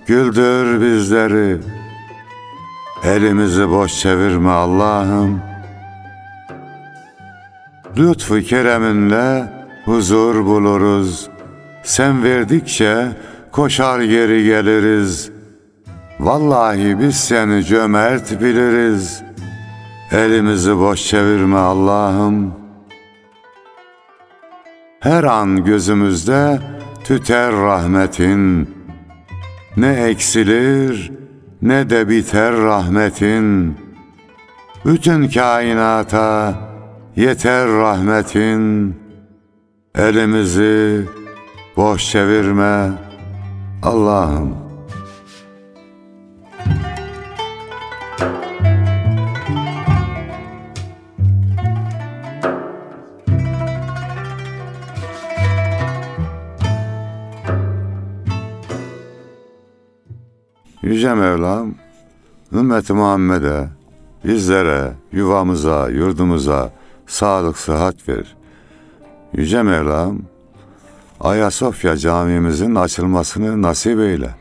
güldür 0.07 0.81
bizleri. 0.81 1.59
Elimizi 3.05 3.71
boş 3.71 4.01
çevirme 4.01 4.51
Allah'ım. 4.51 5.54
Lütfu 7.99 8.41
kereminle 8.41 9.53
huzur 9.85 10.45
buluruz. 10.45 11.29
Sen 11.83 12.25
verdikçe 12.25 13.09
koşar 13.53 14.01
geri 14.01 14.45
geliriz. 14.45 15.31
Vallahi 16.21 17.01
biz 17.01 17.17
seni 17.17 17.65
cömert 17.65 18.41
biliriz. 18.41 19.23
Elimizi 20.11 20.79
boş 20.79 21.07
çevirme 21.07 21.57
Allah'ım. 21.57 22.55
Her 25.01 25.25
an 25.25 25.65
gözümüzde 25.65 26.61
tüter 27.05 27.53
rahmetin. 27.53 28.75
Ne 29.77 29.93
eksilir 29.93 31.13
ne 31.63 31.91
de 31.91 32.09
biter 32.09 32.53
rahmetin. 32.57 33.77
Bütün 34.85 35.29
kainata 35.29 36.55
yeter 37.17 37.69
rahmetin. 37.69 38.97
Elimizi 39.95 41.05
boş 41.77 42.11
çevirme 42.11 42.91
Allah'ım. 43.83 44.57
Yüce 60.83 61.15
Mevlam, 61.15 61.75
ümmeti 62.53 62.93
Muhammed'e, 62.93 63.69
bizlere, 64.25 64.93
yuvamıza, 65.13 65.89
yurdumuza 65.89 66.71
sağlık, 67.07 67.59
sıhhat 67.59 68.09
verir. 68.09 68.37
Yüce 69.33 69.63
Mevlam, 69.63 70.19
Ayasofya 71.21 71.97
camimizin 71.97 72.75
açılmasını 72.75 73.63
nasip 73.63 74.01
eyle. 74.01 74.35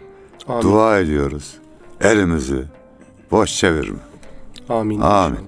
Amin. 0.48 0.62
Dua 0.62 1.00
ediyoruz. 1.00 1.54
Elimizi 2.02 2.64
boş 3.32 3.56
çevirme. 3.56 4.00
Amin. 4.70 5.02
Amin. 5.02 5.48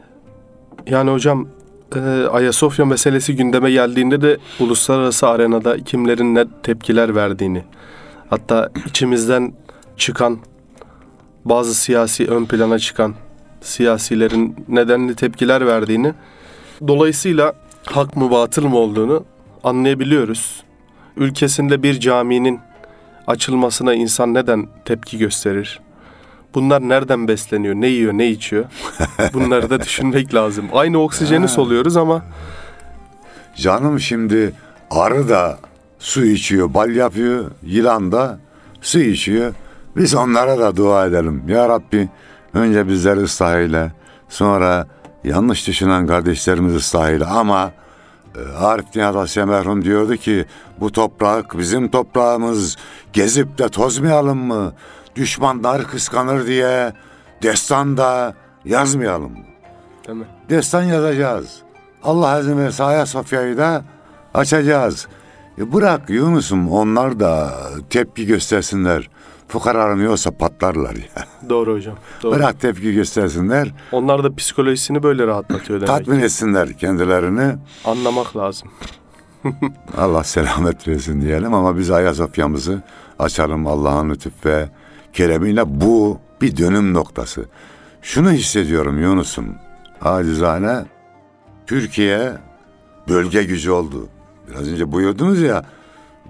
Yani 0.87 1.11
hocam 1.11 1.47
e, 1.95 1.99
Ayasofya 2.31 2.85
meselesi 2.85 3.35
gündeme 3.35 3.71
geldiğinde 3.71 4.21
de 4.21 4.37
uluslararası 4.59 5.27
arenada 5.27 5.77
kimlerin 5.77 6.35
ne 6.35 6.45
tepkiler 6.63 7.15
verdiğini 7.15 7.63
hatta 8.29 8.69
içimizden 8.85 9.53
çıkan 9.97 10.39
bazı 11.45 11.75
siyasi 11.75 12.27
ön 12.27 12.45
plana 12.45 12.79
çıkan 12.79 13.15
siyasilerin 13.61 14.55
nedenli 14.67 15.15
tepkiler 15.15 15.67
verdiğini 15.67 16.13
dolayısıyla 16.87 17.53
hak 17.85 18.15
mı 18.15 18.31
batıl 18.31 18.67
mı 18.67 18.77
olduğunu 18.77 19.25
anlayabiliyoruz. 19.63 20.63
Ülkesinde 21.17 21.83
bir 21.83 21.99
caminin 21.99 22.59
açılmasına 23.27 23.93
insan 23.93 24.33
neden 24.33 24.67
tepki 24.85 25.17
gösterir? 25.17 25.79
Bunlar 26.55 26.89
nereden 26.89 27.27
besleniyor, 27.27 27.75
ne 27.75 27.87
yiyor, 27.87 28.13
ne 28.13 28.27
içiyor? 28.27 28.65
Bunları 29.33 29.69
da 29.69 29.81
düşünmek 29.81 30.33
lazım. 30.33 30.65
Aynı 30.73 30.97
oksijeni 31.01 31.47
soluyoruz 31.47 31.97
ama 31.97 32.23
Canım 33.55 33.99
şimdi 33.99 34.53
arı 34.91 35.29
da 35.29 35.59
su 35.99 36.25
içiyor, 36.25 36.73
bal 36.73 36.95
yapıyor, 36.95 37.51
yılan 37.63 38.11
da 38.11 38.39
su 38.81 38.99
içiyor. 38.99 39.53
Biz 39.95 40.15
onlara 40.15 40.59
da 40.59 40.75
dua 40.75 41.05
edelim. 41.05 41.43
Ya 41.47 41.69
Rabbi 41.69 42.09
önce 42.53 42.87
bizleri 42.87 43.19
ıslah 43.19 43.55
eyle, 43.57 43.91
sonra 44.29 44.87
yanlış 45.25 45.67
düşünen 45.67 46.07
kardeşlerimizi 46.07 46.75
ıslah 46.75 47.09
eyle. 47.09 47.25
Ama 47.25 47.71
e, 48.35 48.57
Arif 48.57 48.85
Nihat 48.95 49.15
Asya 49.15 49.45
merhum 49.45 49.83
diyordu 49.83 50.15
ki 50.15 50.45
bu 50.79 50.91
toprak 50.91 51.57
bizim 51.57 51.89
toprağımız 51.91 52.77
gezip 53.13 53.57
de 53.57 53.69
tozmayalım 53.69 54.37
mı? 54.37 54.73
Düşmanlar 55.15 55.83
kıskanır 55.83 56.47
diye 56.47 56.93
destan 57.43 57.97
da 57.97 58.33
yazmayalım 58.65 59.31
mı? 59.31 59.45
değil 60.07 60.19
mi? 60.19 60.25
destan 60.49 60.83
yazacağız. 60.83 61.55
Allah 62.03 62.39
izin 62.39 62.57
verirse 62.57 62.83
Ayasofya'yı 62.83 63.57
da 63.57 63.83
açacağız. 64.33 65.07
E 65.57 65.73
bırak 65.73 66.09
Yunus'um 66.09 66.71
onlar 66.71 67.19
da 67.19 67.53
tepki 67.89 68.25
göstersinler. 68.25 69.09
Fukaranıyorsa 69.47 70.31
patlarlar 70.31 70.95
ya. 70.95 71.25
Doğru 71.49 71.73
hocam. 71.73 71.95
Doğru. 72.23 72.35
Bırak 72.35 72.59
tepki 72.59 72.93
göstersinler. 72.93 73.73
Onlar 73.91 74.23
da 74.23 74.35
psikolojisini 74.35 75.03
böyle 75.03 75.27
rahatlatıyor 75.27 75.81
demek. 75.81 75.87
Tatmin 75.87 76.19
etsinler 76.19 76.73
kendilerini. 76.73 77.55
Anlamak 77.85 78.37
lazım. 78.37 78.69
Allah 79.97 80.23
selamet 80.23 80.87
versin 80.87 81.21
diyelim 81.21 81.53
ama 81.53 81.77
biz 81.77 81.91
Ayasofya'mızı 81.91 82.83
açalım 83.19 83.67
Allah'ın 83.67 84.09
lütuf 84.09 84.45
ve 84.45 84.69
keremiyle. 85.13 85.63
Bu 85.81 86.19
bir 86.41 86.57
dönüm 86.57 86.93
noktası. 86.93 87.45
Şunu 88.01 88.31
hissediyorum 88.31 89.01
Yunus'um. 89.01 89.55
Acizane 90.01 90.85
Türkiye 91.67 92.31
bölge 93.09 93.43
gücü 93.43 93.71
oldu. 93.71 94.07
Biraz 94.49 94.67
önce 94.67 94.91
buyurdunuz 94.91 95.41
ya 95.41 95.65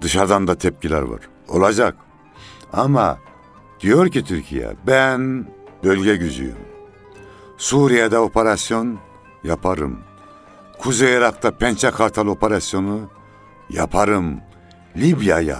dışarıdan 0.00 0.46
da 0.46 0.54
tepkiler 0.54 1.02
var. 1.02 1.20
Olacak. 1.48 1.94
Ama 2.76 3.18
diyor 3.80 4.08
ki 4.08 4.24
Türkiye 4.24 4.76
ben 4.86 5.46
bölge 5.84 6.16
gücüyüm. 6.16 6.56
Suriye'de 7.56 8.18
operasyon 8.18 8.98
yaparım. 9.44 9.98
Kuzey 10.78 11.14
Irak'ta 11.14 11.50
Pençe 11.50 11.90
Kartal 11.90 12.26
operasyonu 12.26 13.00
yaparım. 13.70 14.40
Libya'ya 14.96 15.58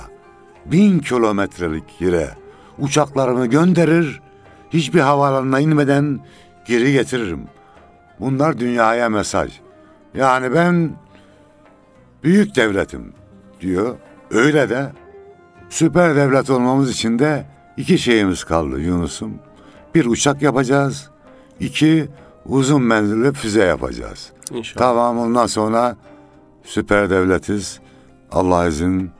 bin 0.66 0.98
kilometrelik 0.98 2.00
yere 2.00 2.30
uçaklarımı 2.78 3.46
gönderir, 3.46 4.22
hiçbir 4.70 5.00
havaalanına 5.00 5.60
inmeden 5.60 6.20
geri 6.66 6.92
getiririm. 6.92 7.46
Bunlar 8.20 8.58
dünyaya 8.58 9.08
mesaj. 9.08 9.60
Yani 10.14 10.54
ben 10.54 10.90
büyük 12.22 12.56
devletim 12.56 13.12
diyor. 13.60 13.96
Öyle 14.30 14.70
de 14.70 14.92
süper 15.68 16.16
devlet 16.16 16.50
olmamız 16.50 16.90
için 16.90 17.18
de 17.18 17.46
iki 17.76 17.98
şeyimiz 17.98 18.44
kaldı 18.44 18.80
Yunus'um. 18.80 19.34
Bir 19.94 20.06
uçak 20.06 20.42
yapacağız. 20.42 21.10
iki 21.60 22.08
uzun 22.46 22.82
menzilli 22.82 23.32
füze 23.32 23.64
yapacağız. 23.64 24.32
İnşallah. 24.50 24.78
Tamam 24.86 25.18
ondan 25.18 25.46
sonra 25.46 25.96
süper 26.64 27.10
devletiz. 27.10 27.80
Allah 28.32 28.66
izin 28.66 29.10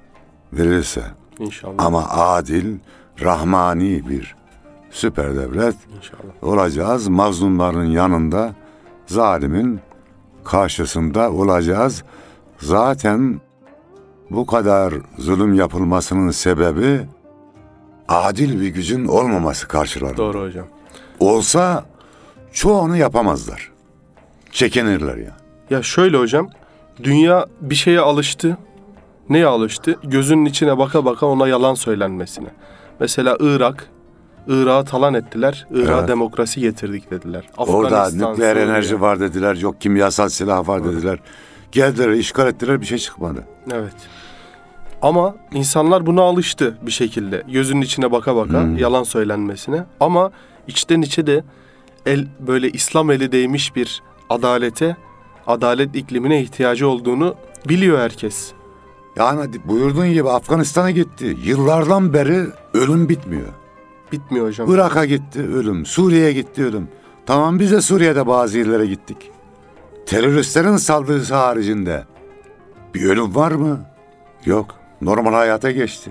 verirse. 0.52 1.02
İnşallah. 1.38 1.74
Ama 1.78 2.08
adil, 2.10 2.78
rahmani 3.22 4.08
bir 4.08 4.36
süper 4.90 5.36
devlet 5.36 5.74
İnşallah. 5.96 6.42
olacağız. 6.42 7.08
Mazlumların 7.08 7.84
yanında, 7.84 8.54
zalimin 9.06 9.80
karşısında 10.44 11.32
olacağız. 11.32 12.02
Zaten 12.58 13.40
bu 14.30 14.46
kadar 14.46 14.94
zulüm 15.18 15.54
yapılmasının 15.54 16.30
sebebi 16.30 17.00
adil 18.08 18.60
bir 18.60 18.68
gücün 18.68 19.06
olmaması 19.08 19.68
karşılarında. 19.68 20.16
Doğru 20.16 20.42
hocam. 20.42 20.66
Olsa 21.20 21.84
çoğunu 22.52 22.96
yapamazlar. 22.96 23.72
Çekinirler 24.52 25.16
ya. 25.16 25.36
Ya 25.70 25.82
şöyle 25.82 26.16
hocam. 26.18 26.48
Dünya 27.02 27.46
bir 27.60 27.74
şeye 27.74 28.00
alıştı. 28.00 28.58
Neye 29.28 29.46
alıştı? 29.46 29.98
Gözünün 30.04 30.44
içine 30.44 30.78
baka 30.78 31.04
baka 31.04 31.26
ona 31.26 31.48
yalan 31.48 31.74
söylenmesine. 31.74 32.48
Mesela 33.00 33.36
Irak, 33.40 33.90
Irak'ı 34.48 34.90
talan 34.90 35.14
ettiler. 35.14 35.66
Irak'a 35.70 35.98
Evet. 35.98 36.08
demokrasi 36.08 36.60
getirdik 36.60 37.10
dediler. 37.10 37.48
Orada 37.56 38.10
nükleer 38.10 38.54
Suriye. 38.54 38.64
enerji 38.66 39.00
var 39.00 39.20
dediler. 39.20 39.54
Yok 39.56 39.80
kimyasal 39.80 40.28
silah 40.28 40.68
var 40.68 40.84
dediler. 40.84 41.18
Geldiler, 41.72 42.10
işgal 42.10 42.48
ettiler 42.48 42.80
bir 42.80 42.86
şey 42.86 42.98
çıkmadı. 42.98 43.44
Evet. 43.72 43.94
Ama 45.02 45.34
insanlar 45.52 46.06
buna 46.06 46.22
alıştı 46.22 46.78
bir 46.82 46.90
şekilde. 46.90 47.42
Gözünün 47.48 47.80
içine 47.80 48.12
baka 48.12 48.36
baka 48.36 48.66
yalan 48.78 49.02
söylenmesine. 49.02 49.84
Ama 50.00 50.30
içten 50.66 51.02
içe 51.02 51.26
de 51.26 51.44
el 52.06 52.26
böyle 52.40 52.70
İslam 52.70 53.10
eli 53.10 53.32
değmiş 53.32 53.76
bir 53.76 54.02
adalete, 54.30 54.96
adalet 55.46 55.96
iklimine 55.96 56.42
ihtiyacı 56.42 56.88
olduğunu 56.88 57.34
biliyor 57.68 57.98
herkes. 57.98 58.52
Yani 59.16 59.50
buyurduğun 59.64 60.12
gibi 60.12 60.30
Afganistan'a 60.30 60.90
gitti. 60.90 61.36
Yıllardan 61.44 62.12
beri 62.12 62.46
ölüm 62.74 63.08
bitmiyor. 63.08 63.48
Bitmiyor 64.12 64.46
hocam. 64.46 64.74
Irak'a 64.74 65.04
gitti 65.04 65.40
ölüm. 65.40 65.86
Suriye'ye 65.86 66.32
gitti 66.32 66.64
ölüm. 66.64 66.88
Tamam 67.26 67.58
biz 67.58 67.72
de 67.72 67.80
Suriye'de 67.80 68.26
bazı 68.26 68.58
yerlere 68.58 68.86
gittik. 68.86 69.30
Teröristlerin 70.06 70.76
saldırısı 70.76 71.34
haricinde 71.34 72.04
Bir 72.94 73.04
ölüm 73.10 73.34
var 73.34 73.52
mı? 73.52 73.80
Yok. 74.44 74.74
Normal 75.00 75.32
hayata 75.32 75.70
geçti. 75.70 76.10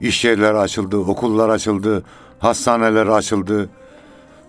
İş 0.00 0.24
yerleri 0.24 0.58
açıldı, 0.58 0.96
okullar 0.96 1.48
açıldı, 1.48 2.04
hastaneler 2.38 3.06
açıldı. 3.06 3.70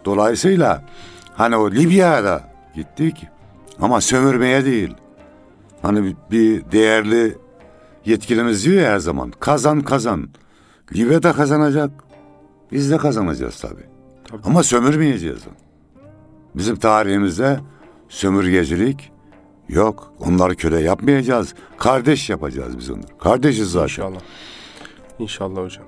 Dolayısıyla 0.05 0.83
hani 1.33 1.55
o 1.55 1.71
Libya'da 1.71 2.43
gittik 2.75 3.27
ama 3.79 4.01
sömürmeye 4.01 4.65
değil. 4.65 4.93
Hani 5.81 6.15
bir- 6.31 6.71
değerli 6.71 7.37
yetkilimiz 8.05 8.65
diyor 8.65 8.81
ya 8.83 8.91
her 8.91 8.99
zaman 8.99 9.31
kazan 9.39 9.81
kazan. 9.81 10.29
Libya 10.95 11.23
da 11.23 11.33
kazanacak. 11.33 11.91
Biz 12.71 12.91
de 12.91 12.97
kazanacağız 12.97 13.59
tabii. 13.61 13.85
Tabii. 14.27 14.41
Ama 14.45 14.63
sömürmeyeceğiz. 14.63 15.39
Bizim 16.55 16.75
tarihimizde 16.75 17.59
sömürgecilik 18.09 19.11
yok. 19.69 20.13
Onları 20.19 20.55
köle 20.55 20.81
yapmayacağız. 20.81 21.53
Kardeş 21.77 22.29
yapacağız 22.29 22.77
biz 22.77 22.89
onları. 22.89 23.17
Kardeşiz 23.19 23.71
zaten. 23.71 23.83
İnşallah. 23.83 24.19
İnşallah 25.19 25.63
hocam. 25.63 25.85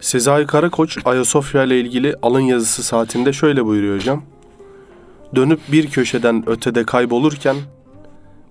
Sezai 0.00 0.46
Karakoç 0.46 0.98
Ayasofya 1.04 1.64
ile 1.64 1.80
ilgili 1.80 2.16
alın 2.22 2.40
yazısı 2.40 2.82
saatinde 2.82 3.32
şöyle 3.32 3.64
buyuruyor 3.64 3.96
hocam. 3.96 4.22
Dönüp 5.34 5.60
bir 5.72 5.90
köşeden 5.90 6.48
ötede 6.48 6.84
kaybolurken 6.84 7.56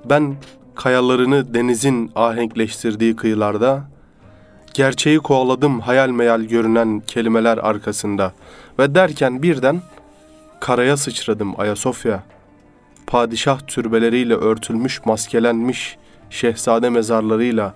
ben 0.05 0.35
kayalarını 0.75 1.53
denizin 1.53 2.11
ahenkleştirdiği 2.15 3.15
kıyılarda 3.15 3.89
gerçeği 4.73 5.17
kovaladım 5.17 5.79
hayal 5.79 6.09
meyal 6.09 6.41
görünen 6.41 6.99
kelimeler 6.99 7.57
arkasında 7.57 8.33
ve 8.79 8.95
derken 8.95 9.43
birden 9.43 9.81
karaya 10.59 10.97
sıçradım 10.97 11.59
Ayasofya. 11.59 12.23
Padişah 13.07 13.59
türbeleriyle 13.67 14.33
örtülmüş 14.33 15.05
maskelenmiş 15.05 15.97
şehzade 16.29 16.89
mezarlarıyla 16.89 17.73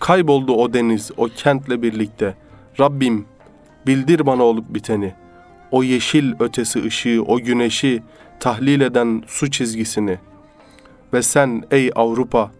Kayboldu 0.00 0.52
o 0.54 0.72
deniz, 0.72 1.10
o 1.16 1.28
kentle 1.36 1.82
birlikte. 1.82 2.34
Rabbim, 2.80 3.26
bildir 3.86 4.26
bana 4.26 4.42
olup 4.42 4.74
biteni. 4.74 5.14
O 5.70 5.82
yeşil 5.82 6.32
ötesi 6.40 6.84
ışığı, 6.84 7.22
o 7.26 7.38
güneşi 7.38 8.02
tahlil 8.40 8.80
eden 8.80 9.22
su 9.26 9.50
çizgisini. 9.50 10.18
Ve 11.12 11.22
sen 11.22 11.64
ey 11.70 11.90
Avrupa, 11.94 12.50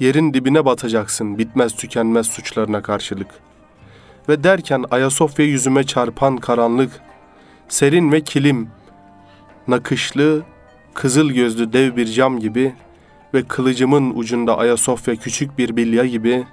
yerin 0.00 0.34
dibine 0.34 0.64
batacaksın 0.64 1.38
bitmez 1.38 1.76
tükenmez 1.76 2.26
suçlarına 2.26 2.82
karşılık. 2.82 3.28
Ve 4.28 4.44
derken 4.44 4.84
Ayasofya 4.90 5.46
yüzüme 5.46 5.84
çarpan 5.84 6.36
karanlık, 6.36 6.90
serin 7.68 8.12
ve 8.12 8.20
kilim, 8.20 8.68
nakışlı, 9.68 10.42
kızıl 10.94 11.30
gözlü 11.30 11.72
dev 11.72 11.96
bir 11.96 12.06
cam 12.06 12.38
gibi 12.40 12.74
ve 13.34 13.42
kılıcımın 13.42 14.12
ucunda 14.14 14.58
Ayasofya 14.58 15.16
küçük 15.16 15.58
bir 15.58 15.76
bilya 15.76 16.04
gibi, 16.04 16.44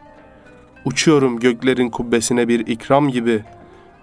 uçuyorum 0.86 1.40
göklerin 1.40 1.90
kubbesine 1.90 2.48
bir 2.48 2.68
ikram 2.68 3.10
gibi, 3.10 3.44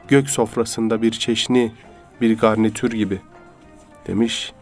gök 0.08 0.30
sofrasında 0.30 1.02
bir 1.02 1.10
çeşni, 1.10 1.72
bir 2.20 2.38
garnitür 2.38 2.90
gibi 2.90 3.20
demiş. 4.06 4.52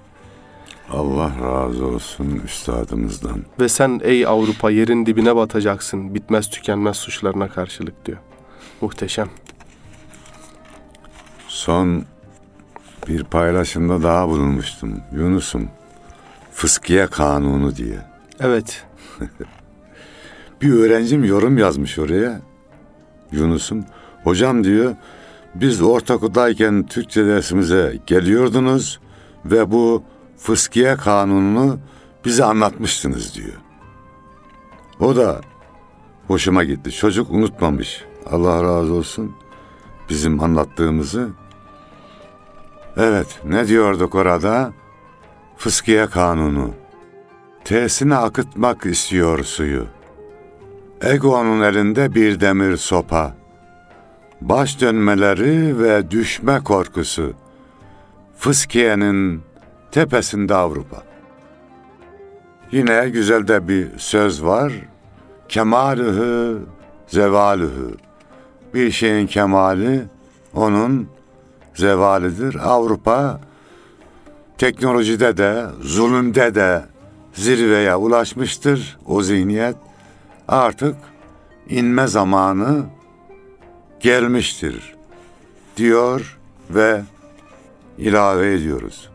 Allah 0.93 1.33
razı 1.43 1.87
olsun 1.87 2.41
üstadımızdan. 2.45 3.43
Ve 3.61 3.69
sen 3.69 4.01
ey 4.05 4.27
Avrupa 4.27 4.71
yerin 4.71 5.07
dibine 5.07 5.37
batacaksın 5.37 6.15
bitmez 6.15 6.51
tükenmez 6.51 6.97
suçlarına 6.97 7.49
karşılık 7.49 8.07
diyor. 8.07 8.19
Muhteşem. 8.81 9.29
Son 11.49 12.05
bir 13.09 13.25
paylaşımda 13.25 14.03
daha 14.03 14.29
bulunmuştum. 14.29 15.01
Yunus'um. 15.13 15.69
Fıskiye 16.53 17.07
kanunu 17.07 17.77
diye. 17.77 17.99
Evet. 18.41 18.87
Bir 20.63 20.73
öğrencim 20.73 21.25
yorum 21.25 21.59
yazmış 21.59 21.99
oraya. 21.99 22.41
Yunus'um. 23.33 23.85
Hocam 24.25 24.65
diyor 24.65 24.95
biz 25.55 25.83
ortaokuldayken 25.83 26.87
Türkçe 26.87 27.27
dersimize 27.27 27.99
geliyordunuz 28.07 29.01
ve 29.45 29.71
bu 29.71 30.03
fıskiye 30.37 30.97
kanununu 30.97 31.79
bize 32.25 32.45
anlatmıştınız 32.45 33.35
diyor. 33.35 33.57
O 35.01 35.17
da 35.17 35.41
hoşuma 36.27 36.65
gitti. 36.65 36.91
Çocuk 36.91 37.31
unutmamış. 37.31 38.05
Allah 38.33 38.63
razı 38.63 38.95
olsun 38.95 39.37
bizim 40.09 40.41
anlattığımızı. 40.41 41.29
Evet 42.99 43.41
ne 43.45 43.69
diyorduk 43.69 44.15
orada? 44.15 44.73
Fıskiye 45.57 46.07
kanunu. 46.07 46.71
Tersine 47.65 48.17
akıtmak 48.17 48.87
istiyor 48.87 49.45
suyu. 49.45 49.87
Ego'nun 51.03 51.61
elinde 51.61 52.15
bir 52.15 52.41
demir 52.41 52.77
sopa. 52.77 53.37
Baş 54.41 54.81
dönmeleri 54.81 55.79
ve 55.79 56.11
düşme 56.11 56.61
korkusu. 56.65 57.33
Fıskiye'nin 58.39 59.43
tepesinde 59.91 60.55
Avrupa. 60.55 61.03
Yine 62.73 63.09
güzel 63.09 63.49
de 63.49 63.69
bir 63.69 63.99
söz 63.99 64.45
var. 64.45 64.73
Kemalühü 65.49 66.59
zevalühü. 67.07 67.95
Bir 68.75 68.91
şeyin 68.91 69.27
kemali 69.27 70.05
onun 70.55 71.18
zevalidir. 71.79 72.55
Avrupa 72.55 73.41
teknolojide 74.59 75.37
de, 75.37 75.67
zulümde 75.81 76.55
de 76.55 76.85
zirveye 77.33 77.97
ulaşmıştır 77.97 78.99
o 79.07 79.23
zihniyet. 79.23 79.77
Artık 80.49 80.97
inme 81.69 82.07
zamanı 82.07 82.85
gelmiştir 84.01 84.95
diyor 85.77 86.39
ve 86.71 87.03
ilave 87.99 88.55
ediyoruz. 88.55 89.11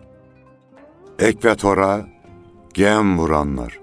Ekvatora 1.19 2.05
gem 2.73 3.17
vuranlar. 3.19 3.82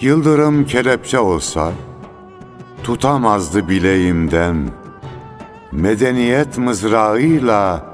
Yıldırım 0.00 0.66
kelepçe 0.66 1.18
olsa 1.18 1.72
tutamazdı 2.82 3.68
bileğimden. 3.68 4.56
Medeniyet 5.72 6.58
mızrağıyla 6.58 7.86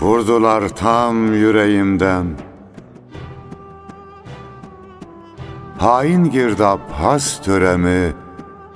vurdular 0.00 0.68
tam 0.68 1.34
yüreğimden. 1.34 2.26
Hain 5.78 6.24
girdap 6.24 6.80
has 6.92 7.42
töremi 7.42 8.12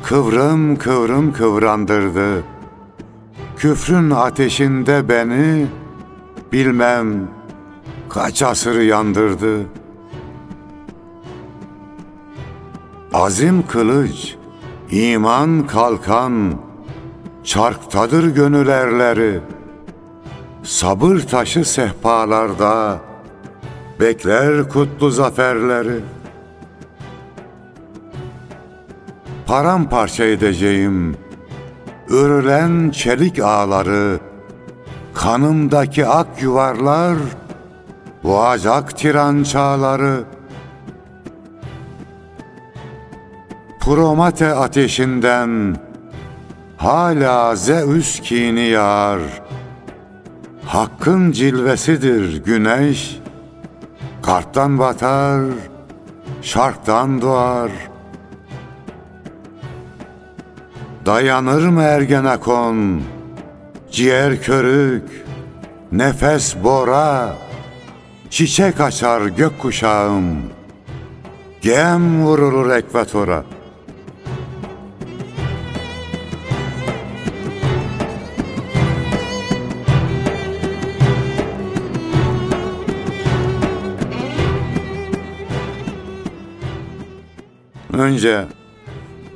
kıvrım 0.03 0.77
kıvrım 0.77 1.33
kıvrandırdı. 1.33 2.43
Küfrün 3.57 4.11
ateşinde 4.11 5.09
beni 5.09 5.67
bilmem 6.53 7.29
kaç 8.09 8.43
asır 8.43 8.81
yandırdı.'' 8.81 9.80
Azim 13.13 13.67
kılıç, 13.67 14.37
iman 14.91 15.67
kalkan, 15.67 16.55
çarktadır 17.45 18.35
gönül 18.35 18.69
erleri. 18.69 19.41
Sabır 20.63 21.19
taşı 21.19 21.65
sehpalarda, 21.65 22.99
bekler 24.01 24.69
kutlu 24.69 25.11
zaferleri. 25.11 26.01
Paramparça 29.47 30.25
edeceğim, 30.25 31.17
örülen 32.09 32.91
çelik 32.91 33.39
ağları, 33.39 34.21
kanımdaki 35.15 36.07
ak 36.07 36.43
yuvarlar, 36.43 37.17
boğacak 38.25 38.97
tiran 38.99 39.43
çağları.'' 39.43 40.40
Promate 43.81 44.55
ateşinden 44.55 45.77
hala 46.77 47.57
Zeus 47.57 48.21
kini 48.21 48.61
yağar. 48.61 49.21
Hakkın 50.67 51.33
cilvesidir 51.33 52.45
güneş, 52.45 53.19
karttan 54.23 54.79
batar, 54.79 55.43
şarktan 56.43 57.23
doğar. 57.23 57.71
Dayanır 61.07 61.69
mı 61.69 61.83
Ergenekon, 61.83 63.03
ciğer 63.91 64.43
körük, 64.43 65.25
nefes 65.93 66.57
bora, 66.65 67.35
çiçek 68.31 68.81
açar 68.81 69.23
gökkuşağım, 69.27 70.43
gem 71.63 72.25
vurulur 72.25 72.71
ekvatora.'' 72.71 73.60
Önce 88.01 88.47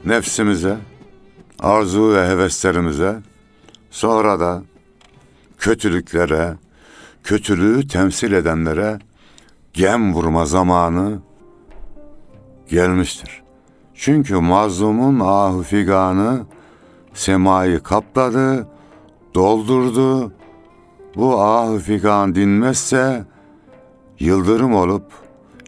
nefsimize, 0.04 0.76
arzu 1.60 2.14
ve 2.14 2.28
heveslerimize, 2.28 3.16
sonra 3.90 4.40
da 4.40 4.62
kötülüklere, 5.58 6.54
kötülüğü 7.24 7.88
temsil 7.88 8.32
edenlere 8.32 8.98
gem 9.72 10.14
vurma 10.14 10.46
zamanı 10.46 11.18
gelmiştir. 12.68 13.42
Çünkü 13.94 14.34
mazlumun 14.34 15.20
ahı 15.20 15.62
figanı 15.62 16.46
semayı 17.14 17.82
kapladı, 17.82 18.68
doldurdu. 19.34 20.32
Bu 21.16 21.40
ahı 21.40 21.78
figan 21.78 22.34
dinmezse 22.34 23.24
yıldırım 24.18 24.74
olup 24.74 25.12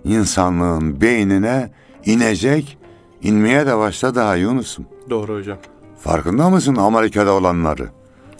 insanlığın 0.04 1.00
beynine 1.00 1.70
inecek, 2.04 2.78
inmeye 3.22 3.66
de 3.66 3.78
başladı 3.78 4.20
ha 4.20 4.34
Yunus'um. 4.34 4.86
Doğru 5.10 5.34
hocam. 5.34 5.58
Farkında 6.00 6.50
mısın 6.50 6.76
Amerika'da 6.76 7.32
olanları? 7.32 7.88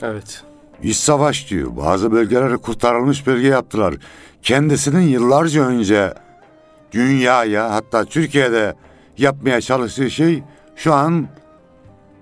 Evet. 0.03 0.43
İç 0.83 0.97
savaş 0.97 1.51
diyor. 1.51 1.77
Bazı 1.77 2.12
bölgeleri 2.12 2.57
kurtarılmış 2.59 3.27
bölge 3.27 3.49
yaptılar. 3.49 3.95
Kendisinin 4.43 5.01
yıllarca 5.01 5.62
önce 5.62 6.15
dünyaya 6.93 7.75
hatta 7.75 8.05
Türkiye'de 8.05 8.75
yapmaya 9.19 9.61
çalıştığı 9.61 10.11
şey 10.11 10.43
şu 10.77 10.95
an 10.95 11.29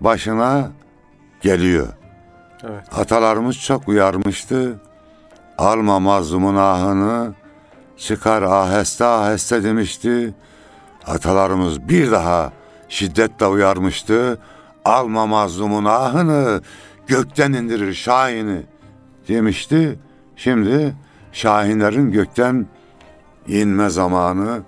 başına 0.01 0.71
geliyor. 1.40 1.88
Evet. 2.64 2.85
Atalarımız 2.97 3.59
çok 3.59 3.88
uyarmıştı. 3.88 4.81
Alma 5.59 6.01
mazlumun 6.01 6.57
ahını, 6.57 7.35
çıkar 7.97 8.43
aheste 8.43 9.05
aheste 9.05 9.64
demişti. 9.64 10.35
Atalarımız 11.07 11.88
bir 11.88 12.11
daha 12.11 12.53
şiddetle 12.88 13.47
uyarmıştı. 13.47 14.38
Alma 14.85 15.27
mazlumun 15.27 15.85
ahını, 15.85 16.61
gökten 17.07 17.53
indirir 17.53 17.95
şahini 17.95 18.62
demişti. 19.29 19.99
Şimdi 20.37 20.95
şahinlerin 21.33 22.12
gökten 22.12 22.67
inme 23.49 23.88
zamanı 23.88 24.62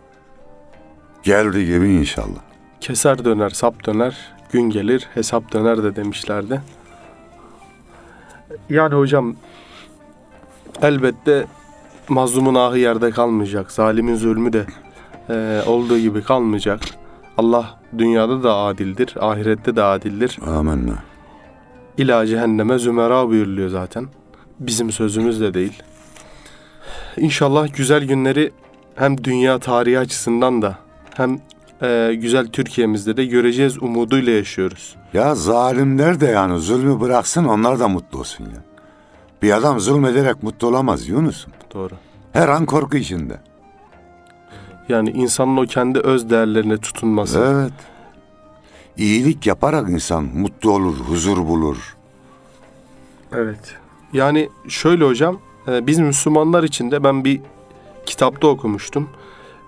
geldi 1.23 1.67
gibi 1.67 1.93
inşallah. 1.93 2.41
Keser 2.81 3.25
döner, 3.25 3.51
sap 3.51 3.87
döner, 3.87 4.17
gün 4.53 4.71
gelir, 4.71 5.09
hesap 5.15 5.53
döner 5.53 5.83
de 5.83 5.97
demişlerdi. 5.97 6.63
Yani 8.71 8.95
hocam 8.95 9.37
elbette 10.83 11.47
mazlumun 12.09 12.55
ahı 12.55 12.79
yerde 12.79 13.11
kalmayacak. 13.11 13.73
Zalimin 13.73 14.17
zulmü 14.17 14.53
de 14.53 14.67
e, 15.31 15.63
olduğu 15.67 15.99
gibi 15.99 16.23
kalmayacak. 16.23 16.81
Allah 17.39 17.81
dünyada 17.99 18.43
da 18.43 18.57
adildir, 18.57 19.15
ahirette 19.21 19.77
de 19.77 19.83
adildir. 19.83 20.39
Amenna. 20.47 20.95
İla 21.99 22.27
cehenneme 22.27 22.79
zümera 22.79 23.29
buyuruluyor 23.29 23.69
zaten. 23.69 24.07
Bizim 24.61 24.93
sözümüz 24.93 25.41
de 25.41 25.55
değil. 25.55 25.83
İnşallah 27.17 27.77
güzel 27.77 28.05
günleri 28.05 28.53
hem 28.95 29.25
dünya 29.25 29.59
tarihi 29.59 29.99
açısından 29.99 30.63
da 30.63 30.79
hem 31.15 31.41
e, 31.83 32.15
güzel 32.15 32.47
Türkiye'mizde 32.47 33.17
de 33.17 33.25
göreceğiz 33.25 33.83
umuduyla 33.83 34.33
yaşıyoruz. 34.33 34.97
Ya 35.13 35.35
zalimler 35.35 36.21
de 36.21 36.27
yani 36.27 36.59
zulmü 36.59 37.01
bıraksın 37.01 37.45
onlar 37.45 37.81
da 37.81 37.89
mutlu 37.89 38.19
olsun 38.19 38.45
ya. 38.45 38.63
Bir 39.43 39.53
adam 39.53 39.81
zulmederek 39.81 40.43
mutlu 40.43 40.69
olamaz 40.69 41.09
Yunus'um. 41.09 41.53
Doğru. 41.75 41.95
Her 42.33 42.49
an 42.49 42.67
korku 42.67 42.97
içinde. 42.97 43.41
Yani 44.89 45.11
insanın 45.11 45.57
o 45.57 45.67
kendi 45.67 45.99
öz 45.99 46.31
değerlerine 46.31 46.79
tutunması. 46.79 47.39
Evet. 47.39 47.73
İyilik 48.97 49.47
yaparak 49.47 49.91
insan 49.91 50.25
mutlu 50.25 50.71
olur, 50.71 50.97
huzur 50.97 51.39
bulur. 51.49 51.97
Evet. 53.33 53.75
Yani 54.13 54.49
şöyle 54.69 55.05
hocam, 55.05 55.39
e, 55.69 55.87
biz 55.87 55.99
Müslümanlar 55.99 56.63
için 56.63 56.91
de 56.91 57.05
ben 57.05 57.25
bir 57.25 57.41
kitapta 58.07 58.47
okumuştum. 58.47 59.09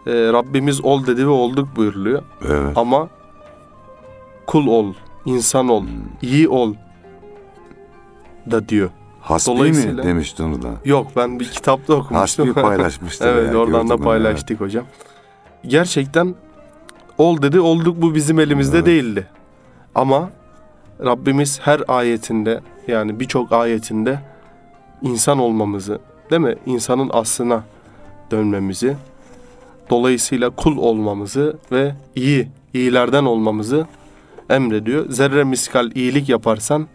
E, 0.07 0.13
Rabbimiz 0.13 0.85
ol 0.85 1.07
dedi 1.07 1.27
ve 1.27 1.31
olduk 1.31 1.69
buyuruluyor. 1.77 2.23
Evet. 2.49 2.77
Ama 2.77 3.09
kul 4.47 4.67
ol, 4.67 4.95
insan 5.25 5.69
ol, 5.69 5.85
iyi 6.23 6.49
ol 6.49 6.75
da 8.51 8.69
diyor. 8.69 8.91
Hasbi 9.21 9.57
Dolayısıyla- 9.57 10.03
mi 10.03 10.09
demişti 10.09 10.43
onu 10.43 10.63
da? 10.63 10.69
Yok 10.85 11.07
ben 11.17 11.41
bir 11.41 11.45
kitapta 11.51 11.95
okumuştum. 11.95 12.47
Hasbi 12.49 12.63
paylaşmıştı. 12.63 13.25
evet 13.29 13.53
ya, 13.53 13.59
oradan 13.59 13.89
da 13.89 13.97
paylaştık 13.97 14.61
hocam. 14.61 14.85
Gerçekten 15.67 16.35
ol 17.19 17.43
dedi 17.43 17.61
olduk 17.61 18.03
bu 18.03 18.15
bizim 18.15 18.39
elimizde 18.41 18.77
Evet. 18.77 18.87
değildi. 18.87 19.27
Ama 19.95 20.31
Rabbimiz 21.05 21.61
her 21.63 21.83
ayetinde 21.89 22.61
yani 22.89 23.21
birçok 23.21 23.53
ayetinde 23.53 24.19
insan 25.03 25.39
olmamızı 25.39 25.99
değil 26.31 26.43
mi? 26.43 26.55
İnsanın 26.67 27.11
aslına 27.13 27.63
dönmemizi 28.31 28.97
dolayısıyla 29.91 30.51
kul 30.51 30.77
olmamızı 30.77 31.57
ve 31.73 31.95
iyi, 32.17 32.49
iyilerden 32.75 33.25
olmamızı 33.25 33.87
emrediyor. 34.51 35.11
Zerre 35.11 35.45
miskal 35.45 35.91
iyilik 35.93 36.29
yaparsan 36.29 36.87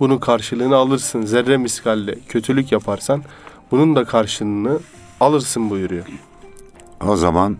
bunun 0.00 0.18
karşılığını 0.18 0.76
alırsın. 0.76 1.22
Zerre 1.22 1.56
miskalle 1.56 2.18
kötülük 2.28 2.72
yaparsan 2.72 3.22
bunun 3.70 3.96
da 3.96 4.04
karşılığını 4.04 4.78
alırsın 5.20 5.70
buyuruyor. 5.70 6.06
O 7.06 7.16
zaman 7.16 7.56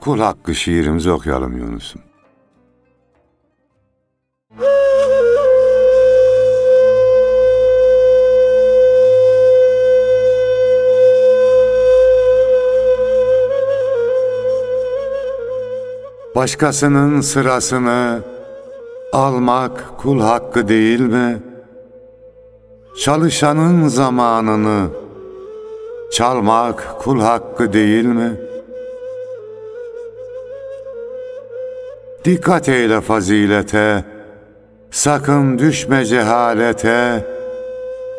kul 0.00 0.20
hakkı 0.20 0.54
şiirimizi 0.54 1.10
okuyalım 1.10 1.58
Yunus'um. 1.58 2.00
Başkasının 16.36 17.20
sırasını 17.20 18.22
almak 19.16 19.98
kul 19.98 20.20
hakkı 20.20 20.68
değil 20.68 21.00
mi? 21.00 21.42
Çalışanın 23.00 23.88
zamanını 23.88 24.88
çalmak 26.12 27.00
kul 27.00 27.20
hakkı 27.20 27.72
değil 27.72 28.04
mi? 28.04 28.40
Dikkat 32.24 32.68
eyle 32.68 33.00
fazilete, 33.00 34.04
sakın 34.90 35.58
düşme 35.58 36.04
cehalete, 36.04 37.26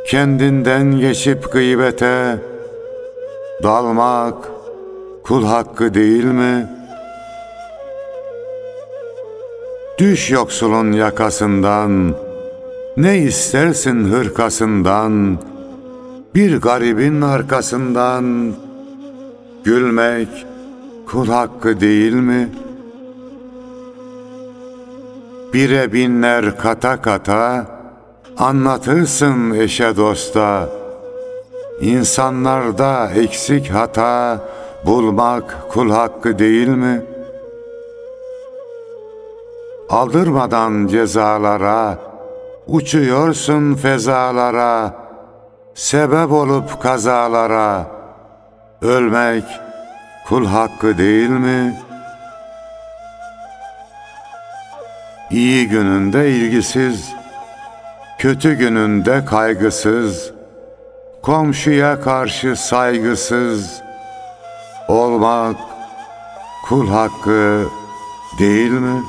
kendinden 0.07 0.99
geçip 0.99 1.51
gıybete, 1.51 2.37
dalmak 3.63 4.35
kul 5.23 5.45
hakkı 5.45 5.93
değil 5.93 6.25
mi? 6.25 6.76
Düş 9.97 10.31
yoksulun 10.31 10.91
yakasından, 10.91 12.15
ne 12.97 13.17
istersin 13.17 14.03
hırkasından, 14.11 15.37
bir 16.35 16.57
garibin 16.57 17.21
arkasından, 17.21 18.53
gülmek 19.63 20.45
kul 21.07 21.27
hakkı 21.27 21.79
değil 21.79 22.13
mi?'' 22.13 22.67
Bire 25.53 25.93
binler 25.93 26.57
kata 26.57 27.01
kata 27.01 27.65
anlatırsın 28.37 29.51
eşe 29.51 29.97
dosta. 29.97 30.69
İnsanlarda 31.81 33.11
eksik 33.15 33.69
hata 33.69 34.39
bulmak 34.85 35.57
kul 35.69 35.89
hakkı 35.89 36.39
değil 36.39 36.67
mi? 36.67 37.01
Aldırmadan 39.89 40.87
cezalara 40.87 41.97
uçuyorsun 42.67 43.75
fezalara 43.75 44.93
sebep 45.73 46.31
olup 46.31 46.81
kazalara 46.81 47.87
ölmek 48.81 49.43
kul 50.27 50.45
hakkı 50.45 50.97
değil 50.97 51.29
mi?'' 51.29 51.87
İyi 55.31 55.67
gününde 55.67 56.29
ilgisiz, 56.31 57.13
kötü 58.17 58.53
gününde 58.53 59.25
kaygısız, 59.25 60.31
komşuya 61.21 62.01
karşı 62.01 62.55
saygısız 62.55 63.81
olmak 64.87 65.57
kul 66.69 66.87
hakkı 66.87 67.63
değil 68.39 68.71
mi? 68.71 69.01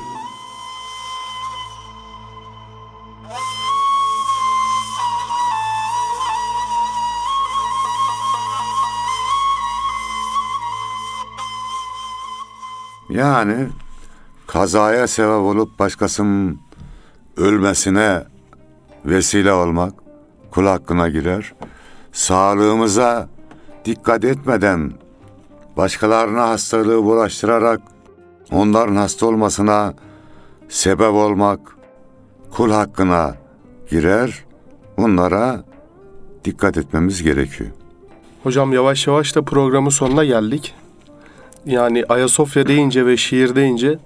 Yani 13.19 13.67
kazaya 14.47 15.07
sebep 15.07 15.29
olup 15.29 15.79
başkasının 15.79 16.59
ölmesine 17.37 18.23
vesile 19.05 19.53
olmak 19.53 19.93
kul 20.51 20.65
hakkına 20.65 21.09
girer. 21.09 21.53
Sağlığımıza 22.11 23.29
dikkat 23.85 24.23
etmeden 24.23 24.91
başkalarına 25.77 26.49
hastalığı 26.49 27.03
bulaştırarak 27.03 27.81
onların 28.51 28.95
hasta 28.95 29.25
olmasına 29.25 29.93
sebep 30.69 31.13
olmak 31.13 31.59
kul 32.51 32.71
hakkına 32.71 33.35
girer. 33.89 34.45
Bunlara 34.97 35.63
dikkat 36.45 36.77
etmemiz 36.77 37.23
gerekiyor. 37.23 37.69
Hocam 38.43 38.73
yavaş 38.73 39.07
yavaş 39.07 39.35
da 39.35 39.41
programın 39.41 39.89
sonuna 39.89 40.25
geldik. 40.25 40.75
Yani 41.65 42.05
Ayasofya 42.09 42.67
deyince 42.67 43.05
ve 43.05 43.17
şiir 43.17 43.55
deyince 43.55 43.99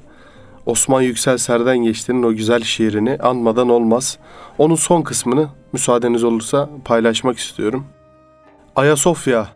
Osman 0.66 1.02
Yüksel 1.02 1.38
Serden 1.38 1.78
Geçti'nin 1.78 2.24
o 2.24 2.34
güzel 2.34 2.62
şiirini 2.62 3.18
anmadan 3.18 3.70
olmaz. 3.70 4.18
Onun 4.58 4.76
son 4.76 5.02
kısmını 5.02 5.50
müsaadeniz 5.74 6.24
olursa 6.24 6.70
paylaşmak 6.86 7.38
istiyorum. 7.38 7.86
Ayasofya 8.76 9.48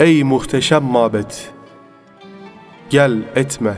Ey 0.00 0.24
muhteşem 0.24 0.84
mabet! 0.84 1.52
Gel 2.90 3.22
etme, 3.36 3.74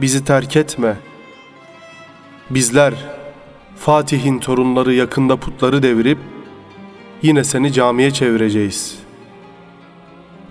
bizi 0.00 0.24
terk 0.24 0.56
etme. 0.56 0.96
Bizler, 2.50 2.94
Fatih'in 3.76 4.38
torunları 4.38 4.94
yakında 4.94 5.36
putları 5.36 5.82
devirip, 5.82 6.18
yine 7.22 7.44
seni 7.44 7.72
camiye 7.72 8.10
çevireceğiz. 8.10 8.98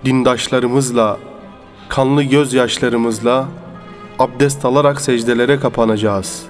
Dindaşlarımızla, 0.04 1.18
kanlı 1.88 2.22
gözyaşlarımızla, 2.22 3.48
abdest 4.18 4.64
alarak 4.64 5.00
secdelere 5.00 5.60
kapanacağız. 5.60 6.42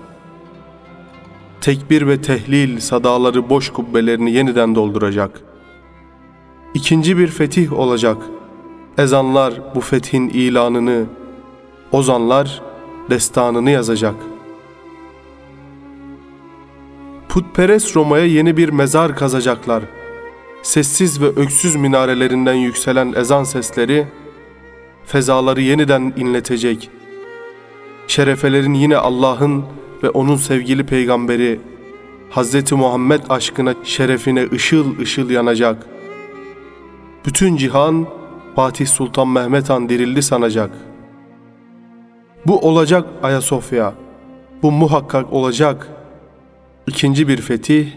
Tekbir 1.61 2.07
ve 2.07 2.21
tehlil 2.21 2.81
sadaları 2.81 3.51
boş 3.51 3.71
kubbelerini 3.71 4.33
yeniden 4.33 4.75
dolduracak.'' 4.75 5.49
ikinci 6.75 7.19
bir 7.19 7.27
fetih 7.27 7.73
olacak. 7.73 8.17
Ezanlar 8.99 9.75
bu 9.75 9.81
fethin 9.81 10.29
ilanını, 10.29 11.05
ozanlar 11.93 12.63
destanını 13.11 13.71
yazacak. 13.71 14.15
Putperest 17.29 17.97
Roma'ya 17.97 18.25
yeni 18.25 18.57
bir 18.57 18.69
mezar 18.69 19.17
kazacaklar. 19.17 19.83
Sessiz 20.63 21.23
ve 21.23 21.27
öksüz 21.27 21.77
minarelerinden 21.77 22.55
yükselen 22.55 23.13
ezan 23.13 23.45
sesleri 23.45 24.07
fezaları 25.07 25.61
yeniden 25.61 26.13
inletecek. 26.17 26.91
Şerefelerin 28.07 28.75
yine 28.75 28.97
Allah'ın 28.97 29.65
ve 30.03 30.11
onun 30.11 30.37
sevgili 30.37 30.87
peygamberi 30.87 31.61
Hz. 32.31 32.73
Muhammed 32.73 33.21
aşkına 33.29 33.75
şerefine 33.85 34.47
ışıl 34.53 34.99
ışıl 34.99 35.31
yanacak.'' 35.31 35.99
bütün 37.29 37.57
cihan 37.57 38.07
Fatih 38.57 38.87
Sultan 38.87 39.29
Mehmet 39.29 39.71
Han 39.71 39.89
dirildi 39.89 40.23
sanacak. 40.23 40.71
Bu 42.47 42.59
olacak 42.59 43.07
Ayasofya. 43.23 43.95
Bu 44.63 44.73
muhakkak 44.73 45.33
olacak. 45.33 45.89
İkinci 46.87 47.29
bir 47.29 47.41
fetih, 47.41 47.89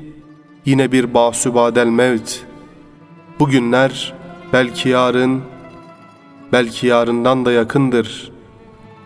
yine 0.66 0.92
bir 0.92 1.14
basübadel 1.14 1.88
mevt. 1.88 2.40
Bugünler 3.40 4.14
belki 4.54 4.90
yarın, 4.90 5.42
belki 6.52 6.88
yarından 6.88 7.46
da 7.46 7.52
yakındır. 7.52 8.32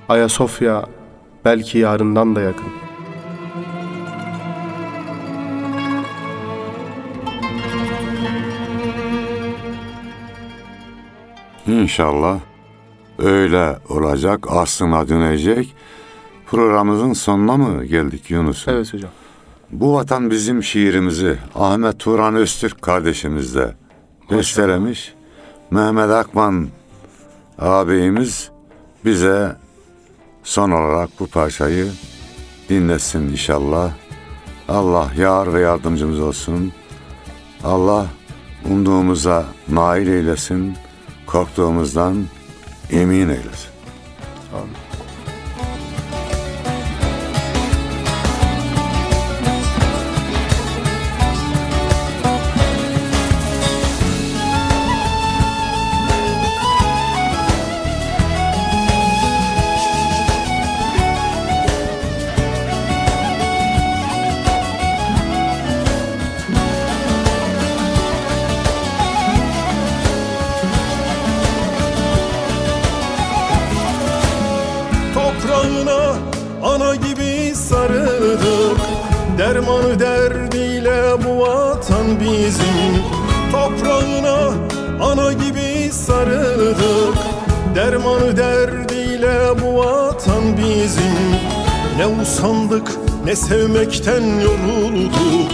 Ayasofya 0.10 0.86
belki 1.46 1.78
yarından 1.78 2.36
da 2.36 2.42
yakın.'' 2.42 2.86
İnşallah 11.68 12.40
öyle 13.20 13.78
olacak, 13.90 14.46
aslına 14.50 15.08
dönecek. 15.08 15.76
Programımızın 16.48 17.14
sonuna 17.14 17.58
mı 17.58 17.86
geldik 17.86 18.32
Yunus? 18.32 18.68
Evet 18.68 18.94
hocam. 18.94 19.12
Bu 19.72 19.94
vatan 19.94 20.32
bizim 20.32 20.64
şiirimizi 20.64 21.38
Ahmet 21.56 22.00
Turan 22.00 22.36
Öztürk 22.36 22.82
kardeşimiz 22.82 23.56
de 23.56 23.76
bestelemiş. 24.32 25.14
Mehmet 25.72 26.10
Akman 26.10 26.68
ağabeyimiz 27.60 28.50
bize 29.06 29.56
son 30.44 30.72
olarak 30.72 31.10
bu 31.20 31.28
parçayı 31.28 31.88
dinlesin 32.70 33.30
inşallah. 33.30 33.92
Allah 34.68 35.12
yar 35.18 35.54
ve 35.54 35.60
yardımcımız 35.60 36.20
olsun. 36.20 36.72
Allah 37.64 38.06
umduğumuza 38.70 39.46
nail 39.70 40.08
eylesin 40.08 40.74
korktuğumuzdan 41.26 42.26
emin 42.92 43.30
eylesin. 43.30 43.72
Amin. 44.54 44.85
Dermanı 88.06 88.38
derdiyle 88.38 89.62
bu 89.62 89.78
vatan 89.78 90.58
bizim. 90.58 91.16
Ne 91.98 92.08
usandık 92.22 92.92
ne 93.26 93.36
sevmekten 93.36 94.22
yorulduk. 94.22 95.52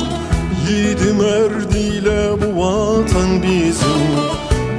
Yiğidim 0.69 1.21
erdiyle 1.21 2.31
bu 2.41 2.61
vatan 2.61 3.43
bizim. 3.43 4.03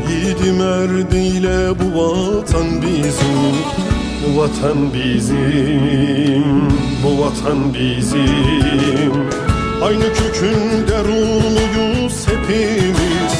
Yiğidim 0.09 0.61
erdiyle 0.61 1.70
bu 1.70 1.99
vatan 1.99 2.82
bizim. 2.82 3.55
Bu 4.22 4.40
vatan 4.40 4.94
bizim, 4.94 6.44
bu 7.05 7.22
vatan 7.22 7.74
bizim. 7.74 9.12
Aynı 9.82 10.05
kökün 10.14 10.88
derunluyuz 10.88 12.26
hepimiz. 12.28 13.32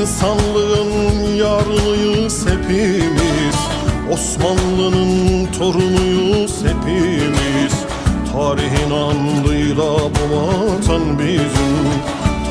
İnsanlığın 0.00 1.34
yarlıyız 1.36 2.46
hepimiz 2.46 3.03
Osmanlı'nın 4.14 5.46
torunuyuz 5.58 6.64
hepimiz 6.64 7.74
Tarihin 8.32 8.90
andıyla 8.90 9.84
bu 9.84 10.36
vatan 10.36 11.18
bizim. 11.18 11.76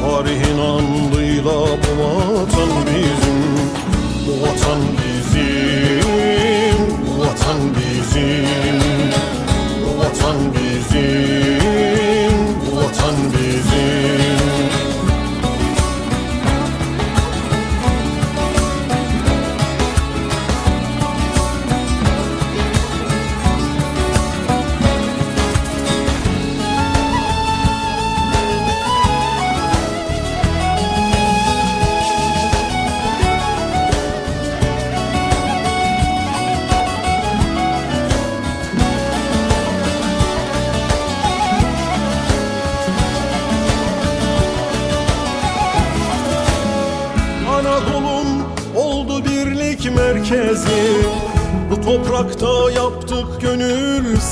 Tarihin 0.02 0.60
andıyla 0.60 1.54
bu 1.54 2.04
vatan 2.04 2.70
bizim. 2.88 3.40
Bu 4.28 4.42
vatan 4.42 4.80
bizim 4.98 6.04
vatan 7.20 7.60
bizim. 7.76 8.46
Bu 9.86 10.00
vatan 10.00 10.38
bizim 10.54 11.60
Bu 12.66 12.78
vatan 12.78 13.18
bizim 13.18 13.33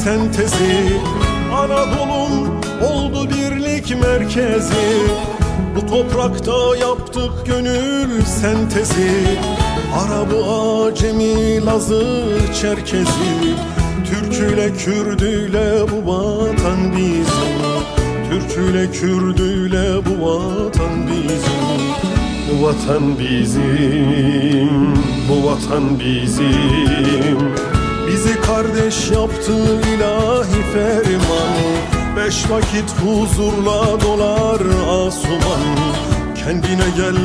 sentezi 0.04 0.99
Anadolu'm 1.54 2.60
oldu 2.91 3.30
birlik 3.30 4.02
merkezi. 4.02 5.08
Bu 5.76 5.86
toprakta 5.86 6.78
yaptık 6.78 7.32
gönül 7.45 8.22
sentezi. 8.26 9.12
Arabı, 9.99 10.45
Acemi, 10.45 11.66
Lazı, 11.66 12.28
Çerkezi. 12.62 13.56
Türküyle, 14.06 14.74
Kürdüyle 14.74 15.82
bu 15.91 16.12
vatan 16.12 16.78
bizim. 16.97 17.62
Türküyle, 18.30 18.91
Kürdüyle 18.91 20.06
bu 20.06 20.26
vatan 20.26 21.08
bizim. 21.08 21.82
Bu 22.49 22.66
vatan 22.66 23.20
bizim, 23.20 24.93
bu 25.30 25.47
vatan 25.47 25.99
bizim 25.99 27.80
Bizi 28.24 28.41
kardeş 28.41 29.11
yaptı 29.11 29.53
ilahi 29.95 30.61
ferman. 30.74 31.57
Beş 32.17 32.49
vakit 32.49 32.91
huzurla 33.03 34.01
dolar 34.01 34.61
asuman. 35.07 35.78
Kendine 36.36 36.89
gel, 36.97 37.17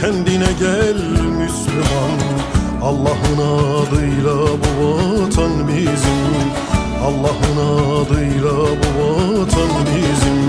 kendine 0.00 0.52
gel 0.60 1.00
Müslüman. 1.38 2.18
Allah'ın 2.82 3.38
adıyla 3.38 4.36
bu 4.36 4.94
vatan 5.22 5.68
bizim. 5.68 6.46
Allah'ın 7.04 7.58
adıyla 7.96 8.54
bu 8.54 9.02
vatan 9.40 9.70
bizim. 9.86 10.42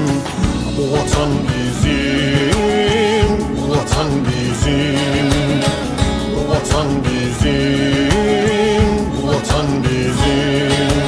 Bu 0.77 0.91
vatan 0.93 1.29
bizim 1.47 3.37
Bu 3.57 3.71
vatan 3.71 4.09
bizim. 4.27 4.99
Bu 6.35 6.49
vatan 6.51 6.87
bizim. 7.03 8.16
end. 9.85 11.06